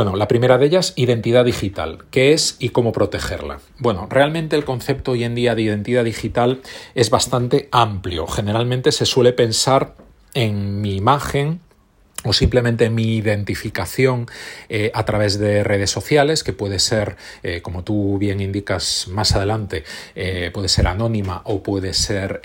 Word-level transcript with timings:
Bueno, 0.00 0.16
la 0.16 0.28
primera 0.28 0.56
de 0.56 0.64
ellas, 0.64 0.94
identidad 0.96 1.44
digital. 1.44 2.04
¿Qué 2.10 2.32
es 2.32 2.56
y 2.58 2.70
cómo 2.70 2.90
protegerla? 2.90 3.60
Bueno, 3.76 4.06
realmente 4.08 4.56
el 4.56 4.64
concepto 4.64 5.10
hoy 5.10 5.24
en 5.24 5.34
día 5.34 5.54
de 5.54 5.60
identidad 5.60 6.04
digital 6.04 6.62
es 6.94 7.10
bastante 7.10 7.68
amplio. 7.70 8.26
Generalmente 8.26 8.92
se 8.92 9.04
suele 9.04 9.34
pensar 9.34 9.96
en 10.32 10.80
mi 10.80 10.96
imagen, 10.96 11.60
o 12.24 12.32
simplemente 12.32 12.90
mi 12.90 13.16
identificación 13.16 14.26
eh, 14.68 14.90
a 14.94 15.04
través 15.04 15.38
de 15.38 15.64
redes 15.64 15.90
sociales, 15.90 16.44
que 16.44 16.52
puede 16.52 16.78
ser, 16.78 17.16
eh, 17.42 17.62
como 17.62 17.82
tú 17.82 18.18
bien 18.18 18.40
indicas 18.40 19.06
más 19.08 19.34
adelante, 19.34 19.84
eh, 20.14 20.50
puede 20.52 20.68
ser 20.68 20.86
anónima 20.86 21.40
o 21.44 21.62
puede 21.62 21.94
ser 21.94 22.40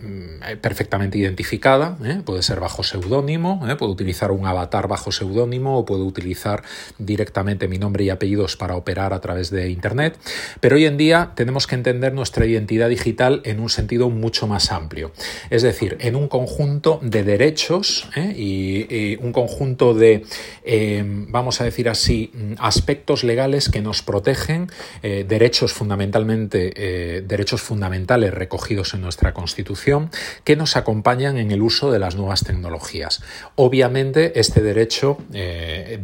mm, 0.00 0.58
perfectamente 0.60 1.18
identificada, 1.18 1.96
puede 2.24 2.42
ser 2.42 2.60
bajo 2.60 2.82
seudónimo, 2.82 3.64
puedo 3.78 3.92
utilizar 3.92 4.32
un 4.32 4.46
avatar 4.46 4.88
bajo 4.88 5.12
seudónimo 5.12 5.78
o 5.78 5.84
puedo 5.84 6.04
utilizar 6.04 6.62
directamente 6.98 7.68
mi 7.68 7.78
nombre 7.78 8.04
y 8.04 8.10
apellidos 8.10 8.56
para 8.56 8.76
operar 8.76 9.12
a 9.12 9.20
través 9.20 9.50
de 9.50 9.70
Internet, 9.70 10.18
pero 10.60 10.76
hoy 10.76 10.86
en 10.86 10.96
día 10.96 11.32
tenemos 11.34 11.66
que 11.66 11.74
entender 11.74 12.12
nuestra 12.12 12.46
identidad 12.46 12.88
digital 12.88 13.42
en 13.44 13.60
un 13.60 13.70
sentido 13.70 14.10
mucho 14.10 14.46
más 14.46 14.72
amplio, 14.72 15.12
es 15.50 15.62
decir, 15.62 15.96
en 16.00 16.16
un 16.16 16.28
conjunto 16.28 16.98
de 17.02 17.22
derechos 17.22 18.08
y 18.36 19.03
un 19.20 19.32
conjunto 19.32 19.94
de, 19.94 20.24
eh, 20.64 21.02
vamos 21.06 21.60
a 21.60 21.64
decir 21.64 21.88
así, 21.88 22.32
aspectos 22.58 23.24
legales 23.24 23.68
que 23.68 23.80
nos 23.80 24.02
protegen, 24.02 24.70
eh, 25.02 25.24
derechos 25.26 25.72
fundamentalmente, 25.72 26.72
eh, 26.76 27.22
derechos 27.22 27.62
fundamentales 27.62 28.32
recogidos 28.32 28.94
en 28.94 29.02
nuestra 29.02 29.34
Constitución, 29.34 30.10
que 30.44 30.56
nos 30.56 30.76
acompañan 30.76 31.38
en 31.38 31.50
el 31.50 31.62
uso 31.62 31.90
de 31.90 31.98
las 31.98 32.16
nuevas 32.16 32.44
tecnologías. 32.44 33.22
Obviamente, 33.56 34.38
este 34.40 34.62
derecho 34.62 35.18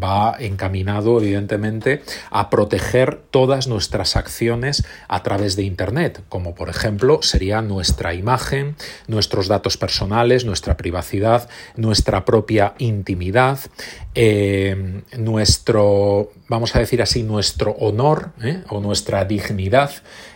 va 0.02 0.36
encaminado, 0.38 1.20
evidentemente, 1.20 2.02
a 2.30 2.50
proteger 2.50 3.20
todas 3.30 3.66
nuestras 3.66 4.16
acciones 4.16 4.84
a 5.08 5.22
través 5.22 5.56
de 5.56 5.62
Internet, 5.62 6.22
como 6.28 6.54
por 6.54 6.68
ejemplo 6.68 7.20
sería 7.22 7.62
nuestra 7.62 8.14
imagen, 8.14 8.76
nuestros 9.06 9.48
datos 9.48 9.76
personales, 9.76 10.44
nuestra 10.44 10.76
privacidad, 10.76 11.48
nuestra 11.76 12.24
propia 12.24 12.74
intimidad, 12.90 13.58
eh, 14.14 15.02
nuestro, 15.16 16.30
vamos 16.48 16.76
a 16.76 16.80
decir 16.80 17.00
así, 17.00 17.22
nuestro 17.22 17.72
honor 17.72 18.32
¿eh? 18.42 18.62
o 18.68 18.80
nuestra 18.80 19.24
dignidad 19.24 19.90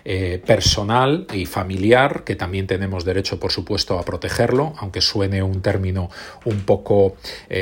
eh, 0.04 0.42
personal 0.46 1.26
y 1.32 1.46
familiar, 1.46 2.24
que 2.24 2.36
también 2.36 2.66
tenemos 2.66 3.04
derecho, 3.04 3.38
por 3.38 3.52
supuesto, 3.52 3.98
a 3.98 4.04
protegerlo, 4.04 4.72
aunque 4.78 5.00
suene 5.00 5.42
un 5.42 5.60
término 5.60 6.08
un 6.44 6.60
poco 6.60 7.16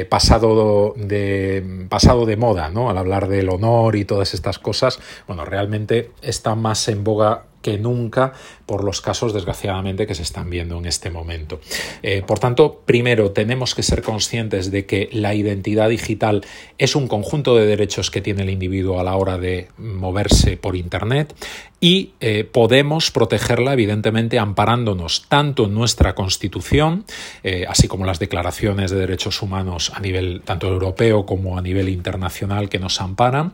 pasado, 0.09 0.95
de, 0.97 1.87
pasado 1.89 2.27
de 2.27 2.37
moda, 2.37 2.69
¿no? 2.69 2.91
Al 2.91 2.99
hablar 2.99 3.29
del 3.29 3.49
honor 3.49 3.97
y 3.97 4.05
todas 4.05 4.35
estas 4.35 4.59
cosas, 4.59 5.01
bueno, 5.27 5.45
realmente 5.45 6.11
está 6.23 6.55
más 6.55 6.89
en 6.89 7.05
boga 7.05 7.47
que 7.63 7.79
nunca 7.79 8.33
por 8.67 8.85
los 8.85 9.01
casos, 9.01 9.33
desgraciadamente, 9.33 10.07
que 10.07 10.15
se 10.15 10.23
están 10.23 10.51
viendo 10.51 10.77
en 10.79 10.87
este 10.87 11.11
momento. 11.11 11.61
Eh, 12.03 12.23
por 12.27 12.39
tanto, 12.39 12.83
primero, 12.85 13.31
tenemos 13.31 13.75
que 13.75 13.83
ser 13.83 14.03
conscientes 14.03 14.71
de 14.71 14.87
que 14.87 15.09
la 15.13 15.35
identidad 15.35 15.89
digital 15.89 16.45
es 16.79 16.97
un 16.97 17.09
conjunto 17.09 17.57
de 17.57 17.67
derechos 17.67 18.11
que 18.11 18.21
tiene 18.21 18.43
el 18.43 18.51
individuo 18.51 19.01
a 19.01 19.05
la 19.05 19.17
hora 19.17 19.39
de 19.39 19.69
moverse 19.79 20.57
por 20.57 20.77
Internet 20.77 21.35
y 21.83 22.13
eh, 22.21 22.45
podemos 22.45 23.11
protegerla, 23.11 23.73
evidentemente, 23.73 24.39
amparándonos 24.39 25.27
tanto 25.29 25.65
en 25.65 25.75
nuestra 25.75 26.15
Constitución, 26.15 27.05
eh, 27.43 27.67
así 27.69 27.89
como 27.89 28.07
las 28.07 28.21
declaraciones 28.21 28.93
de 28.93 28.99
derechos 28.99 29.43
humanos 29.43 29.91
a 29.93 29.99
nivel 29.99 30.43
tanto 30.45 30.69
europeo 30.69 31.27
como 31.27 31.59
a 31.59 31.61
nivel 31.61 31.89
internacional 31.89 32.69
que 32.69 32.79
nos 32.79 33.01
amparan, 33.01 33.53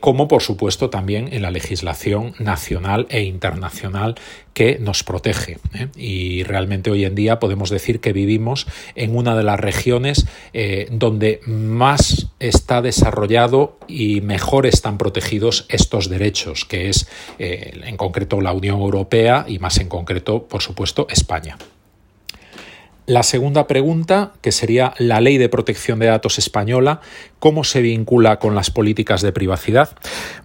como, 0.00 0.28
por 0.28 0.42
supuesto, 0.42 0.88
también 0.88 1.28
en 1.30 1.42
la 1.42 1.50
legislación 1.50 2.32
nacional 2.38 3.06
e 3.10 3.22
internacional 3.22 4.14
que 4.58 4.76
nos 4.80 5.04
protege. 5.04 5.58
¿eh? 5.72 5.86
Y 5.96 6.42
realmente 6.42 6.90
hoy 6.90 7.04
en 7.04 7.14
día 7.14 7.38
podemos 7.38 7.70
decir 7.70 8.00
que 8.00 8.12
vivimos 8.12 8.66
en 8.96 9.14
una 9.14 9.36
de 9.36 9.44
las 9.44 9.60
regiones 9.60 10.26
eh, 10.52 10.88
donde 10.90 11.40
más 11.46 12.26
está 12.40 12.82
desarrollado 12.82 13.78
y 13.86 14.20
mejor 14.20 14.66
están 14.66 14.98
protegidos 14.98 15.64
estos 15.68 16.08
derechos, 16.08 16.64
que 16.64 16.88
es 16.88 17.08
eh, 17.38 17.82
en 17.84 17.96
concreto 17.96 18.40
la 18.40 18.52
Unión 18.52 18.80
Europea 18.80 19.44
y 19.46 19.60
más 19.60 19.78
en 19.78 19.88
concreto, 19.88 20.48
por 20.48 20.60
supuesto, 20.60 21.06
España. 21.08 21.56
La 23.08 23.22
segunda 23.22 23.66
pregunta, 23.66 24.32
que 24.42 24.52
sería 24.52 24.92
la 24.98 25.22
ley 25.22 25.38
de 25.38 25.48
protección 25.48 25.98
de 25.98 26.04
datos 26.04 26.36
española, 26.36 27.00
¿cómo 27.38 27.64
se 27.64 27.80
vincula 27.80 28.38
con 28.38 28.54
las 28.54 28.70
políticas 28.70 29.22
de 29.22 29.32
privacidad? 29.32 29.96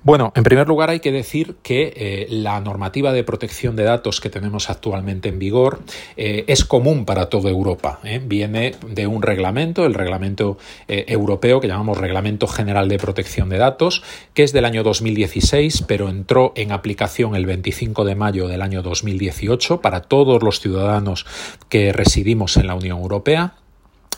Bueno, 0.03 0.31
en 0.33 0.43
primer 0.43 0.69
lugar 0.69 0.89
hay 0.89 1.01
que 1.01 1.11
decir 1.11 1.57
que 1.61 1.91
eh, 1.93 2.27
la 2.29 2.61
normativa 2.61 3.11
de 3.11 3.25
protección 3.25 3.75
de 3.75 3.83
datos 3.83 4.21
que 4.21 4.29
tenemos 4.29 4.69
actualmente 4.69 5.27
en 5.27 5.39
vigor 5.39 5.81
eh, 6.15 6.45
es 6.47 6.63
común 6.63 7.03
para 7.03 7.25
toda 7.27 7.49
Europa. 7.49 7.99
¿eh? 8.05 8.21
Viene 8.25 8.75
de 8.87 9.07
un 9.07 9.23
reglamento, 9.23 9.85
el 9.85 9.93
reglamento 9.93 10.57
europeo 10.87 11.59
que 11.59 11.67
llamamos 11.67 11.97
Reglamento 11.97 12.47
General 12.47 12.87
de 12.87 12.97
Protección 12.97 13.49
de 13.49 13.57
Datos, 13.57 14.03
que 14.33 14.43
es 14.43 14.53
del 14.53 14.63
año 14.63 14.83
2016, 14.83 15.83
pero 15.85 16.07
entró 16.07 16.53
en 16.55 16.71
aplicación 16.71 17.35
el 17.35 17.45
25 17.45 18.05
de 18.05 18.15
mayo 18.15 18.47
del 18.47 18.61
año 18.61 18.81
2018 18.81 19.81
para 19.81 19.99
todos 19.99 20.41
los 20.41 20.61
ciudadanos 20.61 21.25
que 21.67 21.91
residimos 21.91 22.52
en 22.57 22.67
la 22.67 22.75
Unión 22.75 22.99
Europea 22.99 23.55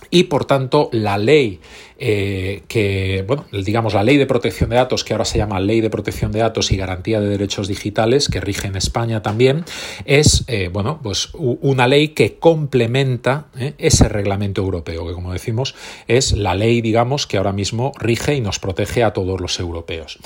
y 0.09 0.23
por 0.23 0.45
tanto 0.45 0.89
la 0.91 1.17
ley 1.17 1.59
eh, 1.97 2.63
que, 2.67 3.23
bueno, 3.25 3.45
digamos 3.51 3.93
la 3.93 4.03
ley 4.03 4.17
de 4.17 4.25
protección 4.25 4.69
de 4.69 4.75
datos, 4.75 5.03
que 5.03 5.13
ahora 5.13 5.25
se 5.25 5.37
llama 5.37 5.59
Ley 5.59 5.79
de 5.79 5.89
Protección 5.89 6.31
de 6.31 6.39
Datos 6.39 6.71
y 6.71 6.77
Garantía 6.77 7.21
de 7.21 7.27
Derechos 7.27 7.67
Digitales, 7.67 8.27
que 8.27 8.41
rige 8.41 8.67
en 8.67 8.75
España 8.75 9.21
también, 9.21 9.63
es, 10.05 10.43
eh, 10.47 10.69
bueno, 10.71 10.99
pues 11.01 11.29
una 11.33 11.87
ley 11.87 12.09
que 12.09 12.37
complementa 12.37 13.47
eh, 13.57 13.73
ese 13.77 14.09
reglamento 14.09 14.61
europeo, 14.61 15.07
que 15.07 15.13
como 15.13 15.31
decimos 15.31 15.75
es 16.07 16.33
la 16.33 16.53
ley, 16.53 16.81
digamos, 16.81 17.27
que 17.27 17.37
ahora 17.37 17.53
mismo 17.53 17.93
rige 17.97 18.35
y 18.35 18.41
nos 18.41 18.59
protege 18.59 19.03
a 19.03 19.13
todos 19.13 19.39
los 19.39 19.59
europeos. 19.59 20.19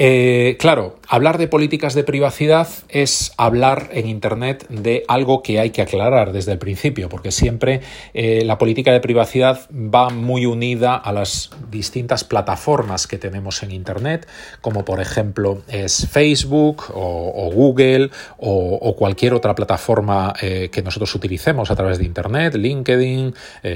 Eh, 0.00 0.56
claro, 0.60 0.96
hablar 1.08 1.38
de 1.38 1.48
políticas 1.48 1.92
de 1.94 2.04
privacidad 2.04 2.68
es 2.88 3.32
hablar 3.36 3.88
en 3.92 4.06
Internet 4.06 4.64
de 4.68 5.02
algo 5.08 5.42
que 5.42 5.58
hay 5.58 5.70
que 5.70 5.82
aclarar 5.82 6.30
desde 6.30 6.52
el 6.52 6.58
principio, 6.58 7.08
porque 7.08 7.32
siempre 7.32 7.80
eh, 8.14 8.44
la 8.44 8.58
política 8.58 8.92
de 8.92 9.00
privacidad 9.00 9.68
va 9.72 10.10
muy 10.10 10.46
unida 10.46 10.94
a 10.94 11.12
las 11.12 11.50
distintas 11.68 12.22
plataformas 12.22 13.08
que 13.08 13.18
tenemos 13.18 13.64
en 13.64 13.72
Internet, 13.72 14.28
como 14.60 14.84
por 14.84 15.00
ejemplo 15.00 15.62
es 15.66 16.06
Facebook 16.08 16.84
o, 16.94 17.50
Google 17.52 18.10
o, 18.36 18.94
cualquier 18.96 19.34
otra 19.34 19.56
plataforma 19.56 20.32
eh, 20.40 20.68
que 20.70 20.80
nosotros 20.80 21.12
utilicemos 21.16 21.72
a 21.72 21.76
través 21.76 21.98
de 21.98 22.04
Internet, 22.04 22.54
LinkedIn, 22.54 23.34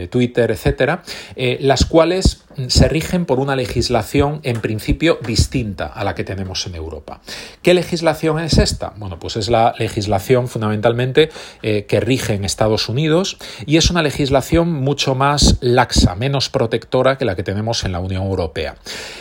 Twitter, 0.08 0.52
etcétera, 0.52 1.02
las 1.36 1.84
cuales 1.84 2.44
se 2.68 2.88
rigen 2.88 3.26
por 3.26 3.40
una 3.40 3.56
legislación 3.56 4.40
en 4.42 4.60
principio 4.60 5.18
distinta 5.26 5.86
a 5.86 6.04
la 6.04 6.14
que 6.14 6.24
tenemos 6.24 6.66
en 6.66 6.74
Europa. 6.74 7.20
¿Qué 7.62 7.74
legislación 7.74 8.38
es 8.38 8.58
esta? 8.58 8.92
Bueno, 8.96 9.18
pues 9.18 9.36
es 9.36 9.48
la 9.48 9.74
legislación 9.78 10.48
fundamentalmente 10.48 11.30
eh, 11.62 11.84
que 11.86 12.00
rige 12.00 12.34
en 12.34 12.44
Estados 12.44 12.88
Unidos 12.88 13.38
y 13.66 13.76
es 13.76 13.90
una 13.90 14.02
legislación 14.02 14.72
mucho 14.72 15.14
más 15.14 15.56
laxa, 15.60 16.14
menos 16.14 16.48
protectora 16.48 17.18
que 17.18 17.24
la 17.24 17.36
que 17.36 17.42
tenemos 17.42 17.84
en 17.84 17.92
la 17.92 18.00
Unión 18.00 18.24
Europea. 18.24 18.76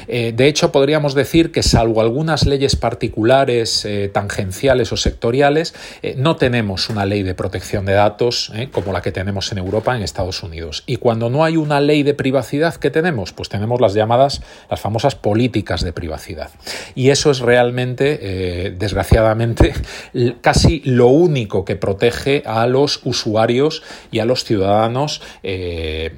Eh, 0.08 0.34
de 0.36 0.48
hecho, 0.48 0.72
podríamos 0.72 1.14
decir 1.14 1.52
que 1.52 1.64
salvo 1.64 2.02
algunas 2.02 2.46
leyes 2.46 2.76
particulares, 2.76 3.86
eh, 3.86 4.10
tangenciales 4.14 4.92
o 4.92 4.98
sectoriales, 4.98 5.74
no 6.18 6.36
tenemos 6.36 6.90
una 6.90 7.06
ley 7.06 7.24
de 7.24 7.36
protección 7.36 7.86
de 7.86 7.94
datos 7.94 8.52
como 8.72 8.92
la 8.92 9.02
que 9.02 9.12
tenemos 9.12 9.52
en 9.52 9.58
Europa, 9.58 9.96
en 9.96 10.04
Estados 10.04 10.44
Unidos. 10.44 10.84
Y 10.86 10.98
cuando 10.98 11.30
no 11.30 11.44
hay 11.44 11.58
una 11.58 11.80
ley 11.80 12.04
de 12.04 12.14
privacidad, 12.14 12.76
¿qué 12.76 12.90
tenemos? 12.90 13.21
Pues 13.32 13.50
tenemos 13.50 13.80
las 13.80 13.94
llamadas, 13.94 14.42
las 14.70 14.80
famosas 14.80 15.16
políticas 15.16 15.84
de 15.84 15.94
privacidad. 15.94 16.50
Y 16.96 17.10
eso 17.10 17.30
es 17.30 17.40
realmente, 17.40 18.20
eh, 18.22 18.72
desgraciadamente, 18.72 19.74
casi 20.42 20.82
lo 20.86 21.08
único 21.08 21.64
que 21.66 21.76
protege 21.76 22.44
a 22.46 22.66
los 22.68 23.02
usuarios 23.04 23.84
y 24.12 24.20
a 24.20 24.26
los 24.26 24.44
ciudadanos, 24.44 25.22
eh, 25.44 26.18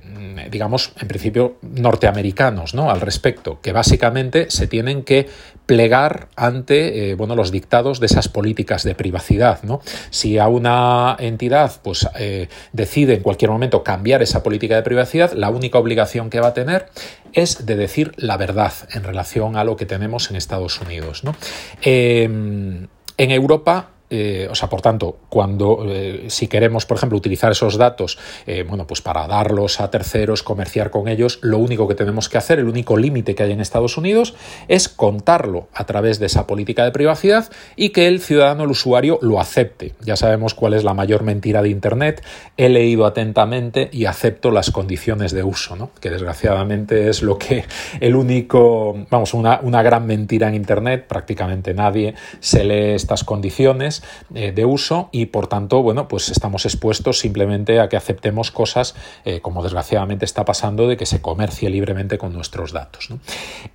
digamos, 0.49 0.93
en 0.99 1.07
principio 1.07 1.57
norteamericanos, 1.61 2.73
¿no? 2.73 2.89
Al 2.89 3.01
respecto, 3.01 3.59
que 3.61 3.73
básicamente 3.73 4.49
se 4.49 4.67
tienen 4.67 5.03
que 5.03 5.27
plegar 5.65 6.27
ante 6.35 7.11
eh, 7.11 7.15
bueno, 7.15 7.35
los 7.35 7.51
dictados 7.51 7.99
de 7.99 8.07
esas 8.07 8.27
políticas 8.27 8.83
de 8.83 8.95
privacidad. 8.95 9.63
¿no? 9.63 9.81
Si 10.09 10.37
a 10.37 10.47
una 10.47 11.15
entidad 11.19 11.71
pues, 11.81 12.07
eh, 12.19 12.49
decide 12.73 13.15
en 13.15 13.21
cualquier 13.21 13.51
momento 13.51 13.83
cambiar 13.83 14.21
esa 14.21 14.43
política 14.43 14.75
de 14.75 14.83
privacidad, 14.83 15.31
la 15.33 15.49
única 15.49 15.77
obligación 15.77 16.29
que 16.29 16.39
va 16.39 16.49
a 16.49 16.53
tener 16.53 16.87
es 17.33 17.65
de 17.65 17.75
decir 17.75 18.13
la 18.17 18.37
verdad 18.37 18.73
en 18.91 19.03
relación 19.03 19.55
a 19.55 19.63
lo 19.63 19.75
que 19.77 19.85
tenemos 19.85 20.29
en 20.29 20.35
Estados 20.35 20.79
Unidos. 20.81 21.23
¿no? 21.23 21.35
Em, 21.81 22.87
en 23.17 23.31
Europa 23.31 23.92
eh, 24.15 24.47
o 24.47 24.53
sea, 24.53 24.69
por 24.69 24.81
tanto, 24.81 25.17
cuando 25.27 25.85
eh, 25.87 26.25
si 26.27 26.47
queremos, 26.47 26.85
por 26.85 26.97
ejemplo, 26.97 27.17
utilizar 27.17 27.51
esos 27.51 27.77
datos, 27.77 28.19
bueno, 28.67 28.85
pues 28.85 29.01
para 29.01 29.25
darlos 29.27 29.79
a 29.79 29.89
terceros, 29.89 30.43
comerciar 30.43 30.91
con 30.91 31.07
ellos, 31.07 31.39
lo 31.41 31.57
único 31.57 31.87
que 31.87 31.95
tenemos 31.95 32.29
que 32.29 32.37
hacer, 32.37 32.59
el 32.59 32.67
único 32.67 32.95
límite 32.97 33.33
que 33.33 33.43
hay 33.43 33.51
en 33.51 33.59
Estados 33.59 33.97
Unidos, 33.97 34.35
es 34.67 34.87
contarlo 34.87 35.67
a 35.73 35.85
través 35.85 36.19
de 36.19 36.27
esa 36.27 36.45
política 36.45 36.83
de 36.83 36.91
privacidad 36.91 37.49
y 37.75 37.89
que 37.89 38.07
el 38.07 38.21
ciudadano, 38.21 38.65
el 38.65 38.69
usuario, 38.69 39.17
lo 39.21 39.39
acepte. 39.39 39.93
Ya 40.01 40.15
sabemos 40.15 40.53
cuál 40.53 40.73
es 40.73 40.83
la 40.83 40.93
mayor 40.93 41.23
mentira 41.23 41.61
de 41.61 41.69
Internet. 41.69 42.23
He 42.57 42.69
leído 42.69 43.05
atentamente 43.05 43.89
y 43.91 44.05
acepto 44.05 44.51
las 44.51 44.69
condiciones 44.69 45.31
de 45.31 45.43
uso, 45.43 45.75
¿no? 45.75 45.89
que 45.99 46.09
desgraciadamente 46.09 47.09
es 47.09 47.23
lo 47.23 47.37
que 47.37 47.65
el 47.99 48.15
único, 48.15 48.95
vamos, 49.09 49.33
una, 49.33 49.59
una 49.61 49.81
gran 49.81 50.05
mentira 50.05 50.47
en 50.47 50.55
Internet, 50.55 51.05
prácticamente 51.07 51.73
nadie 51.73 52.15
se 52.39 52.63
lee 52.63 52.93
estas 52.93 53.23
condiciones 53.23 54.02
eh, 54.33 54.51
de 54.51 54.65
uso 54.65 55.09
y 55.11 55.27
por 55.27 55.47
tanto, 55.47 55.81
bueno, 55.81 56.07
pues 56.07 56.29
estamos 56.29 56.65
expuestos 56.65 57.19
simplemente 57.19 57.79
a 57.79 57.89
que 57.89 57.97
aceptemos 57.97 58.51
cosas 58.51 58.95
eh, 59.25 59.41
como 59.41 59.63
desgraciadamente 59.63 60.25
está 60.25 60.45
pasando 60.45 60.87
de 60.87 60.97
que 60.97 61.05
se 61.05 61.21
comercie 61.21 61.69
libremente 61.69 62.17
con 62.17 62.33
nuestros 62.33 62.71
datos. 62.71 63.09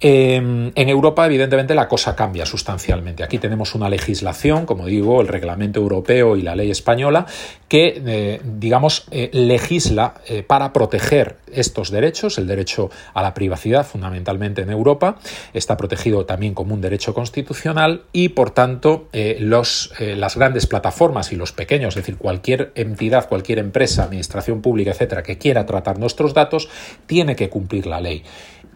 Em, 0.01 0.73
en 0.75 0.89
Europa, 0.89 1.27
evidentemente, 1.27 1.75
la 1.75 1.89
cosa 1.89 2.17
cambia 2.17 2.47
sustancialmente. 2.47 3.25
Aquí 3.25 3.39
tenemos 3.39 3.75
una 3.75 3.89
legislación, 3.89 4.67
como 4.67 4.87
digo, 4.87 5.21
el 5.21 5.29
reglamento 5.29 5.81
europeo 5.81 6.37
y 6.37 6.43
la 6.43 6.57
ley 6.57 6.71
española, 6.71 7.27
que, 7.69 8.03
eh, 8.07 8.41
digamos, 8.45 9.07
legisla 9.33 10.15
para 10.47 10.73
proteger 10.73 11.37
estos 11.53 11.91
derechos, 11.91 12.39
el 12.39 12.47
derecho 12.47 12.91
a 13.15 13.23
la 13.23 13.35
privacidad 13.35 13.87
fundamentalmente 13.87 14.63
en 14.63 14.71
Europa, 14.71 15.19
está 15.53 15.77
protegido 15.77 16.27
también 16.27 16.55
como 16.55 16.75
un 16.75 16.81
derecho 16.81 17.15
constitucional 17.15 18.03
y, 18.13 18.31
por 18.31 18.51
tanto, 18.51 19.09
eh, 19.13 19.37
los, 19.41 19.93
eh, 19.99 20.17
las 20.17 20.37
grandes 20.37 20.67
plataformas 20.67 21.33
y 21.33 21.37
los 21.37 21.53
pequeños, 21.53 21.97
es 21.97 22.03
decir, 22.03 22.17
cualquier 22.17 22.73
entidad, 22.75 23.29
cualquier 23.29 23.59
empresa, 23.59 24.05
administración 24.05 24.63
pública, 24.63 24.91
etcétera, 24.91 25.23
que 25.23 25.39
quiera 25.39 25.67
tratar 25.67 25.99
nuestros 25.99 26.35
datos, 26.35 26.69
tiene 27.07 27.37
que 27.37 27.49
cumplir 27.49 27.87
la 27.87 28.01
ley 28.01 28.25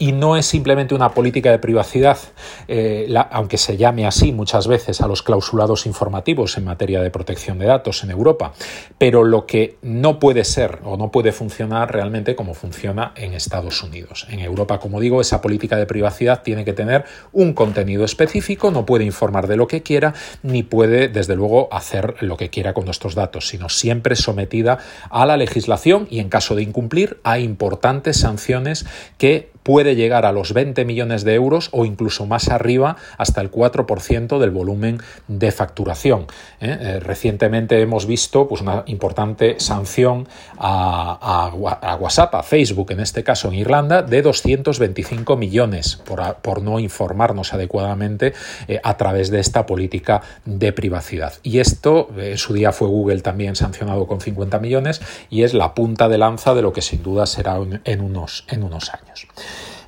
y 0.03 0.11
no 0.11 0.37
es 0.37 0.47
simplemente 0.47 0.97
una 0.97 1.15
política 1.15 1.53
de 1.53 1.61
privacidad, 1.61 2.19
eh, 2.67 3.15
aunque 3.31 3.57
se 3.57 3.77
llame 3.77 4.05
así 4.05 4.33
muchas 4.33 4.67
veces 4.67 5.01
a 5.01 5.07
los 5.07 5.23
clausulados 5.23 5.87
informativos 5.87 6.59
en 6.59 6.65
materia 6.65 7.01
de 7.01 7.13
protección 7.13 7.61
de 7.61 7.67
datos 7.67 8.03
en 8.03 8.11
Europa, 8.11 8.53
pero 8.99 9.23
lo 9.23 9.47
que 9.47 9.77
no 9.81 10.19
puede 10.19 10.43
ser 10.43 10.81
o 10.83 10.97
no 10.97 11.13
puede 11.13 11.31
funcionar 11.31 11.93
realmente 11.93 12.35
como 12.35 12.55
funciona 12.55 13.13
en 13.15 13.33
Estados 13.33 13.81
Unidos. 13.85 14.27
En 14.29 14.41
Europa, 14.41 14.81
como 14.81 14.99
digo, 14.99 15.21
esa 15.21 15.41
política 15.41 15.77
de 15.77 15.87
privacidad 15.87 16.43
tiene 16.43 16.65
que 16.65 16.73
tener 16.73 17.05
un 17.33 17.53
contenido 17.53 18.05
específico, 18.05 18.73
no 18.73 18.85
puede 18.85 19.05
informar 19.05 19.47
de 19.47 19.57
lo 19.57 19.69
que 19.69 19.85
quiera, 19.85 20.15
ni 20.43 20.65
puede, 20.65 21.11
desde 21.11 21.37
luego, 21.37 21.69
hacer 21.71 22.17
lo 22.23 22.37
que 22.37 22.51
quiera 22.51 22.75
con 22.75 22.87
nuestros 22.87 23.15
datos, 23.15 23.47
sino 23.47 23.69
siempre 23.69 24.17
sometida 24.17 24.79
a 25.11 25.27
la 25.27 25.37
legislación 25.37 26.09
y, 26.11 26.19
en 26.19 26.29
caso 26.29 26.57
de 26.57 26.65
incumplir, 26.65 27.21
a 27.23 27.39
importantes 27.39 28.17
sanciones 28.17 28.85
que 29.17 29.52
puede 29.63 29.95
llegar 29.97 30.27
a 30.27 30.33
los 30.33 30.53
20 30.53 30.85
millones 30.85 31.25
de 31.25 31.35
euros 31.35 31.69
o 31.73 31.85
incluso 31.85 32.27
más 32.27 32.49
arriba 32.49 32.97
hasta 33.19 33.41
el 33.41 33.51
4% 33.51 34.39
del 34.39 34.51
volumen 34.51 35.01
de 35.29 35.53
facturación. 35.53 36.27
¿eh? 36.61 36.77
Eh, 36.81 37.01
recientemente 37.01 37.81
hemos 37.81 38.07
visto 38.07 38.49
pues, 38.49 38.61
una 38.61 38.83
importante 38.87 39.57
sanción 39.59 40.29
a, 40.59 41.51
WhatsApp, 41.55 42.35
a 42.35 42.43
Facebook 42.43 42.93
en 42.93 43.01
este 43.01 43.25
caso 43.25 43.49
en 43.49 43.55
Irlanda, 43.55 44.03
de 44.03 44.23
225 44.23 45.37
millones 45.37 46.01
por, 46.05 46.63
no 46.63 46.79
informarnos 46.79 47.55
adecuadamente 47.55 48.35
eh, 48.69 48.81
a 48.83 48.97
través 48.97 49.31
de 49.31 49.41
esta 49.41 49.67
política 49.67 50.23
de 50.45 50.73
privacidad. 50.73 51.35
Y 51.43 51.59
esto 51.59 52.09
en 52.17 52.39
su 52.39 52.53
día 52.53 52.73
fue 52.73 52.89
Google 52.89 53.21
también 53.21 53.57
sancionado 53.57 54.07
con 54.07 54.21
50 54.21 54.59
millones 54.59 55.01
y 55.31 55.43
es 55.43 55.55
la 55.55 55.75
punta 55.75 56.09
de 56.09 56.19
lanza 56.19 56.55
de 56.55 56.63
lo 56.63 56.73
que 56.73 56.83
sin 56.83 57.03
duda 57.03 57.27
será 57.27 57.59
en 57.85 58.01
unos, 58.01 58.45
en 58.49 58.63
unos 58.63 58.91
años. 58.91 59.27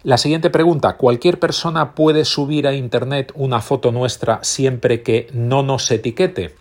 La 0.05 0.19
siguiente 0.19 0.51
pregunta, 0.51 0.99
¿cualquier 0.99 1.39
persona 1.39 1.95
puede 1.95 2.27
subir 2.27 2.67
a 2.67 2.75
Internet 2.75 3.33
una 3.35 3.63
foto 3.63 3.91
nuestra 3.91 4.41
siempre 4.43 5.03
que 5.03 5.29
no 5.33 5.63
nos 5.63 5.91
etiquete? 5.91 6.55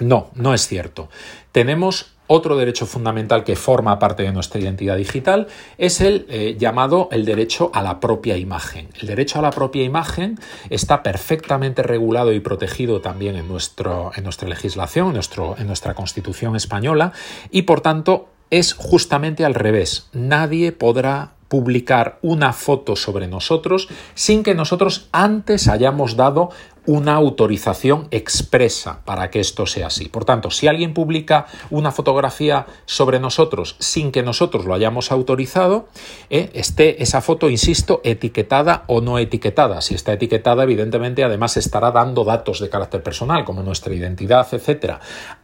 No, 0.00 0.32
no 0.34 0.52
es 0.52 0.66
cierto. 0.66 1.08
Tenemos 1.52 2.14
otro 2.26 2.56
derecho 2.56 2.84
fundamental 2.86 3.44
que 3.44 3.54
forma 3.54 4.00
parte 4.00 4.24
de 4.24 4.32
nuestra 4.32 4.60
identidad 4.60 4.96
digital 4.96 5.46
es 5.78 6.00
el 6.00 6.26
eh, 6.28 6.56
llamado 6.58 7.08
el 7.12 7.24
derecho 7.24 7.70
a 7.74 7.80
la 7.80 8.00
propia 8.00 8.36
imagen. 8.38 8.88
El 9.00 9.06
derecho 9.06 9.38
a 9.38 9.42
la 9.42 9.52
propia 9.52 9.84
imagen 9.84 10.40
está 10.68 11.04
perfectamente 11.04 11.84
regulado 11.84 12.32
y 12.32 12.40
protegido 12.40 13.00
también 13.00 13.36
en, 13.36 13.46
nuestro, 13.46 14.10
en 14.16 14.24
nuestra 14.24 14.48
legislación, 14.48 15.12
nuestro, 15.12 15.54
en 15.58 15.68
nuestra 15.68 15.94
Constitución 15.94 16.56
española 16.56 17.12
y 17.52 17.62
por 17.62 17.82
tanto 17.82 18.30
es 18.50 18.72
justamente 18.72 19.44
al 19.44 19.54
revés. 19.54 20.08
Nadie 20.12 20.72
podrá 20.72 21.34
publicar 21.54 22.18
una 22.20 22.52
foto 22.52 22.96
sobre 22.96 23.28
nosotros 23.28 23.86
sin 24.14 24.42
que 24.42 24.56
nosotros 24.56 25.06
antes 25.12 25.68
hayamos 25.68 26.16
dado 26.16 26.50
una 26.86 27.14
autorización 27.14 28.08
expresa 28.10 29.00
para 29.04 29.30
que 29.30 29.40
esto 29.40 29.66
sea 29.66 29.86
así. 29.86 30.08
Por 30.08 30.24
tanto, 30.24 30.50
si 30.50 30.68
alguien 30.68 30.94
publica 30.94 31.46
una 31.70 31.90
fotografía 31.90 32.66
sobre 32.84 33.20
nosotros 33.20 33.76
sin 33.78 34.12
que 34.12 34.22
nosotros 34.22 34.64
lo 34.66 34.74
hayamos 34.74 35.10
autorizado, 35.10 35.88
eh, 36.30 36.50
esté 36.54 37.02
esa 37.02 37.20
foto, 37.20 37.48
insisto, 37.48 38.00
etiquetada 38.04 38.84
o 38.86 39.00
no 39.00 39.18
etiquetada. 39.18 39.80
Si 39.80 39.94
está 39.94 40.12
etiquetada, 40.12 40.64
evidentemente, 40.64 41.24
además 41.24 41.56
estará 41.56 41.90
dando 41.90 42.24
datos 42.24 42.60
de 42.60 42.68
carácter 42.68 43.02
personal, 43.02 43.44
como 43.44 43.62
nuestra 43.62 43.94
identidad, 43.94 44.46
etc. 44.52 44.96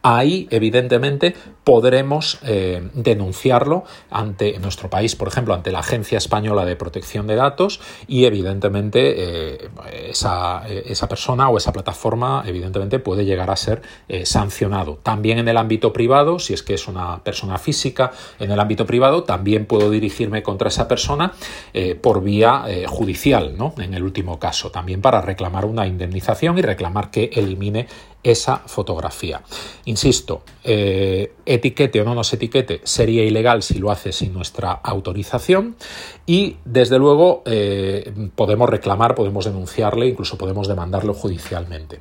Ahí, 0.03 0.47
evidentemente, 0.51 1.35
podremos 1.63 2.39
eh, 2.43 2.89
denunciarlo 2.93 3.83
ante 4.09 4.59
nuestro 4.59 4.89
país, 4.89 5.15
por 5.15 5.27
ejemplo, 5.27 5.53
ante 5.53 5.71
la 5.71 5.79
Agencia 5.79 6.17
Española 6.17 6.65
de 6.65 6.75
Protección 6.75 7.25
de 7.27 7.35
Datos 7.35 7.79
y, 8.07 8.25
evidentemente, 8.25 9.13
eh, 9.17 9.69
esa, 10.09 10.67
esa 10.67 11.07
persona 11.07 11.30
o 11.31 11.57
esa 11.57 11.71
plataforma 11.71 12.43
evidentemente 12.45 12.99
puede 12.99 13.25
llegar 13.25 13.49
a 13.49 13.55
ser 13.55 13.81
eh, 14.07 14.25
sancionado. 14.25 14.99
También 15.01 15.39
en 15.39 15.47
el 15.47 15.57
ámbito 15.57 15.93
privado, 15.93 16.39
si 16.39 16.53
es 16.53 16.63
que 16.63 16.73
es 16.73 16.87
una 16.87 17.23
persona 17.23 17.57
física, 17.57 18.11
en 18.39 18.51
el 18.51 18.59
ámbito 18.59 18.85
privado 18.85 19.23
también 19.23 19.65
puedo 19.65 19.89
dirigirme 19.89 20.43
contra 20.43 20.67
esa 20.67 20.87
persona 20.87 21.33
eh, 21.73 21.95
por 21.95 22.23
vía 22.23 22.63
eh, 22.67 22.85
judicial, 22.87 23.55
¿no? 23.57 23.73
En 23.77 23.93
el 23.93 24.03
último 24.03 24.39
caso, 24.39 24.71
también 24.71 25.01
para 25.01 25.21
reclamar 25.21 25.65
una 25.65 25.87
indemnización 25.87 26.57
y 26.57 26.61
reclamar 26.61 27.11
que 27.11 27.31
elimine 27.33 27.87
esa 28.23 28.57
fotografía. 28.65 29.41
Insisto, 29.85 30.43
etiquete 30.63 32.01
o 32.01 32.05
no 32.05 32.13
nos 32.13 32.31
etiquete 32.33 32.81
sería 32.83 33.23
ilegal 33.23 33.63
si 33.63 33.79
lo 33.79 33.91
hace 33.91 34.11
sin 34.11 34.33
nuestra 34.33 34.71
autorización 34.71 35.75
y 36.25 36.57
desde 36.65 36.99
luego 36.99 37.43
podemos 38.35 38.69
reclamar, 38.69 39.15
podemos 39.15 39.45
denunciarle, 39.45 40.07
incluso 40.07 40.37
podemos 40.37 40.67
demandarlo 40.67 41.13
judicialmente. 41.13 41.99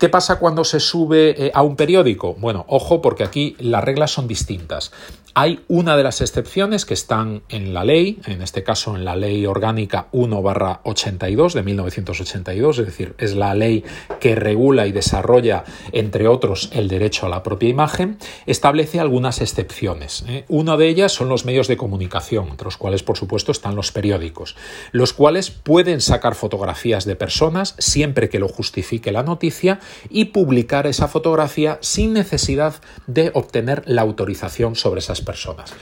¿Qué 0.00 0.08
pasa 0.08 0.38
cuando 0.38 0.64
se 0.64 0.80
sube 0.80 1.34
eh, 1.36 1.52
a 1.52 1.60
un 1.60 1.76
periódico? 1.76 2.32
Bueno, 2.32 2.64
ojo 2.68 3.02
porque 3.02 3.22
aquí 3.22 3.54
las 3.58 3.84
reglas 3.84 4.10
son 4.10 4.26
distintas. 4.26 4.92
Hay 5.34 5.60
una 5.68 5.96
de 5.96 6.02
las 6.02 6.20
excepciones 6.20 6.84
que 6.84 6.94
están 6.94 7.42
en 7.48 7.72
la 7.72 7.84
ley, 7.84 8.18
en 8.26 8.42
este 8.42 8.64
caso 8.64 8.96
en 8.96 9.04
la 9.04 9.14
ley 9.14 9.46
orgánica 9.46 10.08
1-82 10.12 11.52
de 11.52 11.62
1982, 11.62 12.78
es 12.80 12.86
decir, 12.86 13.14
es 13.18 13.36
la 13.36 13.54
ley 13.54 13.84
que 14.18 14.34
regula 14.34 14.88
y 14.88 14.92
desarrolla, 14.92 15.64
entre 15.92 16.26
otros, 16.26 16.70
el 16.72 16.88
derecho 16.88 17.26
a 17.26 17.28
la 17.28 17.44
propia 17.44 17.68
imagen, 17.68 18.18
establece 18.46 18.98
algunas 18.98 19.40
excepciones. 19.40 20.24
¿eh? 20.26 20.44
Una 20.48 20.76
de 20.76 20.88
ellas 20.88 21.12
son 21.12 21.28
los 21.28 21.44
medios 21.44 21.68
de 21.68 21.76
comunicación, 21.76 22.48
entre 22.48 22.64
los 22.64 22.76
cuales, 22.76 23.04
por 23.04 23.16
supuesto, 23.16 23.52
están 23.52 23.76
los 23.76 23.92
periódicos, 23.92 24.56
los 24.90 25.12
cuales 25.12 25.50
pueden 25.50 26.00
sacar 26.00 26.34
fotografías 26.34 27.04
de 27.04 27.14
personas 27.14 27.76
siempre 27.78 28.28
que 28.28 28.40
lo 28.40 28.48
justifique 28.48 29.12
la 29.12 29.22
noticia 29.22 29.78
y 30.08 30.26
publicar 30.26 30.88
esa 30.88 31.06
fotografía 31.06 31.78
sin 31.82 32.14
necesidad 32.14 32.74
de 33.06 33.30
obtener 33.34 33.84
la 33.86 34.02
autorización 34.02 34.74
sobre 34.74 34.98
esas 34.98 35.19
personas. 35.20 35.72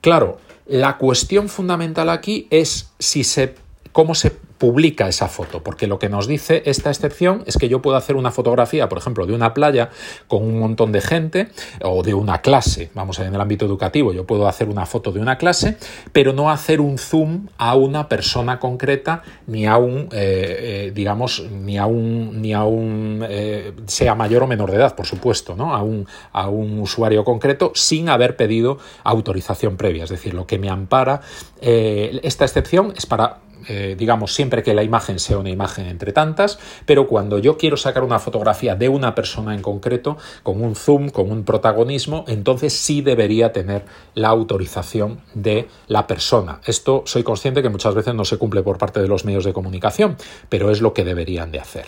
Claro, 0.00 0.38
la 0.66 0.98
cuestión 0.98 1.48
fundamental 1.48 2.10
aquí 2.10 2.46
es 2.50 2.90
si 2.98 3.24
se, 3.24 3.54
cómo 3.98 4.14
se 4.14 4.30
publica 4.30 5.08
esa 5.08 5.26
foto, 5.26 5.64
porque 5.64 5.88
lo 5.88 5.98
que 5.98 6.08
nos 6.08 6.28
dice 6.28 6.62
esta 6.66 6.88
excepción 6.88 7.42
es 7.46 7.56
que 7.58 7.68
yo 7.68 7.82
puedo 7.82 7.96
hacer 7.96 8.14
una 8.14 8.30
fotografía, 8.30 8.88
por 8.88 8.96
ejemplo, 8.96 9.26
de 9.26 9.32
una 9.32 9.54
playa 9.54 9.90
con 10.28 10.44
un 10.44 10.60
montón 10.60 10.92
de 10.92 11.00
gente 11.00 11.48
o 11.82 12.04
de 12.04 12.14
una 12.14 12.40
clase, 12.40 12.92
vamos 12.94 13.18
a 13.18 13.22
ver, 13.22 13.30
en 13.30 13.34
el 13.34 13.40
ámbito 13.40 13.66
educativo, 13.66 14.12
yo 14.12 14.24
puedo 14.24 14.46
hacer 14.46 14.68
una 14.68 14.86
foto 14.86 15.10
de 15.10 15.18
una 15.18 15.36
clase, 15.36 15.78
pero 16.12 16.32
no 16.32 16.48
hacer 16.48 16.80
un 16.80 16.96
zoom 16.96 17.48
a 17.58 17.74
una 17.74 18.08
persona 18.08 18.60
concreta 18.60 19.24
ni 19.48 19.66
a 19.66 19.78
un, 19.78 20.08
eh, 20.12 20.86
eh, 20.92 20.92
digamos, 20.94 21.42
ni 21.50 21.76
a 21.76 21.86
un, 21.86 22.40
ni 22.40 22.52
a 22.52 22.62
un, 22.62 23.26
eh, 23.28 23.72
sea 23.86 24.14
mayor 24.14 24.44
o 24.44 24.46
menor 24.46 24.70
de 24.70 24.76
edad, 24.76 24.94
por 24.94 25.06
supuesto, 25.06 25.56
¿no? 25.56 25.74
A 25.74 25.82
un, 25.82 26.06
a 26.30 26.48
un 26.48 26.78
usuario 26.78 27.24
concreto 27.24 27.72
sin 27.74 28.08
haber 28.08 28.36
pedido 28.36 28.78
autorización 29.02 29.76
previa, 29.76 30.04
es 30.04 30.10
decir, 30.10 30.34
lo 30.34 30.46
que 30.46 30.60
me 30.60 30.70
ampara 30.70 31.20
esta 31.60 32.44
excepción 32.44 32.92
es 32.96 33.04
para 33.04 33.40
eh, 33.68 33.96
digamos, 33.98 34.34
siempre 34.34 34.62
que 34.62 34.74
la 34.74 34.82
imagen 34.82 35.18
sea 35.18 35.38
una 35.38 35.50
imagen 35.50 35.86
entre 35.86 36.12
tantas, 36.12 36.58
pero 36.86 37.06
cuando 37.06 37.38
yo 37.38 37.56
quiero 37.56 37.76
sacar 37.76 38.04
una 38.04 38.18
fotografía 38.18 38.76
de 38.76 38.88
una 38.88 39.14
persona 39.14 39.54
en 39.54 39.62
concreto, 39.62 40.16
con 40.42 40.62
un 40.62 40.74
zoom, 40.74 41.08
con 41.08 41.30
un 41.30 41.44
protagonismo, 41.44 42.24
entonces 42.28 42.72
sí 42.72 43.02
debería 43.02 43.52
tener 43.52 43.84
la 44.14 44.28
autorización 44.28 45.20
de 45.34 45.68
la 45.86 46.06
persona. 46.06 46.60
Esto 46.64 47.02
soy 47.06 47.22
consciente 47.22 47.62
que 47.62 47.68
muchas 47.68 47.94
veces 47.94 48.14
no 48.14 48.24
se 48.24 48.38
cumple 48.38 48.62
por 48.62 48.78
parte 48.78 49.00
de 49.00 49.08
los 49.08 49.24
medios 49.24 49.44
de 49.44 49.52
comunicación, 49.52 50.16
pero 50.48 50.70
es 50.70 50.80
lo 50.80 50.94
que 50.94 51.04
deberían 51.04 51.50
de 51.52 51.60
hacer. 51.60 51.86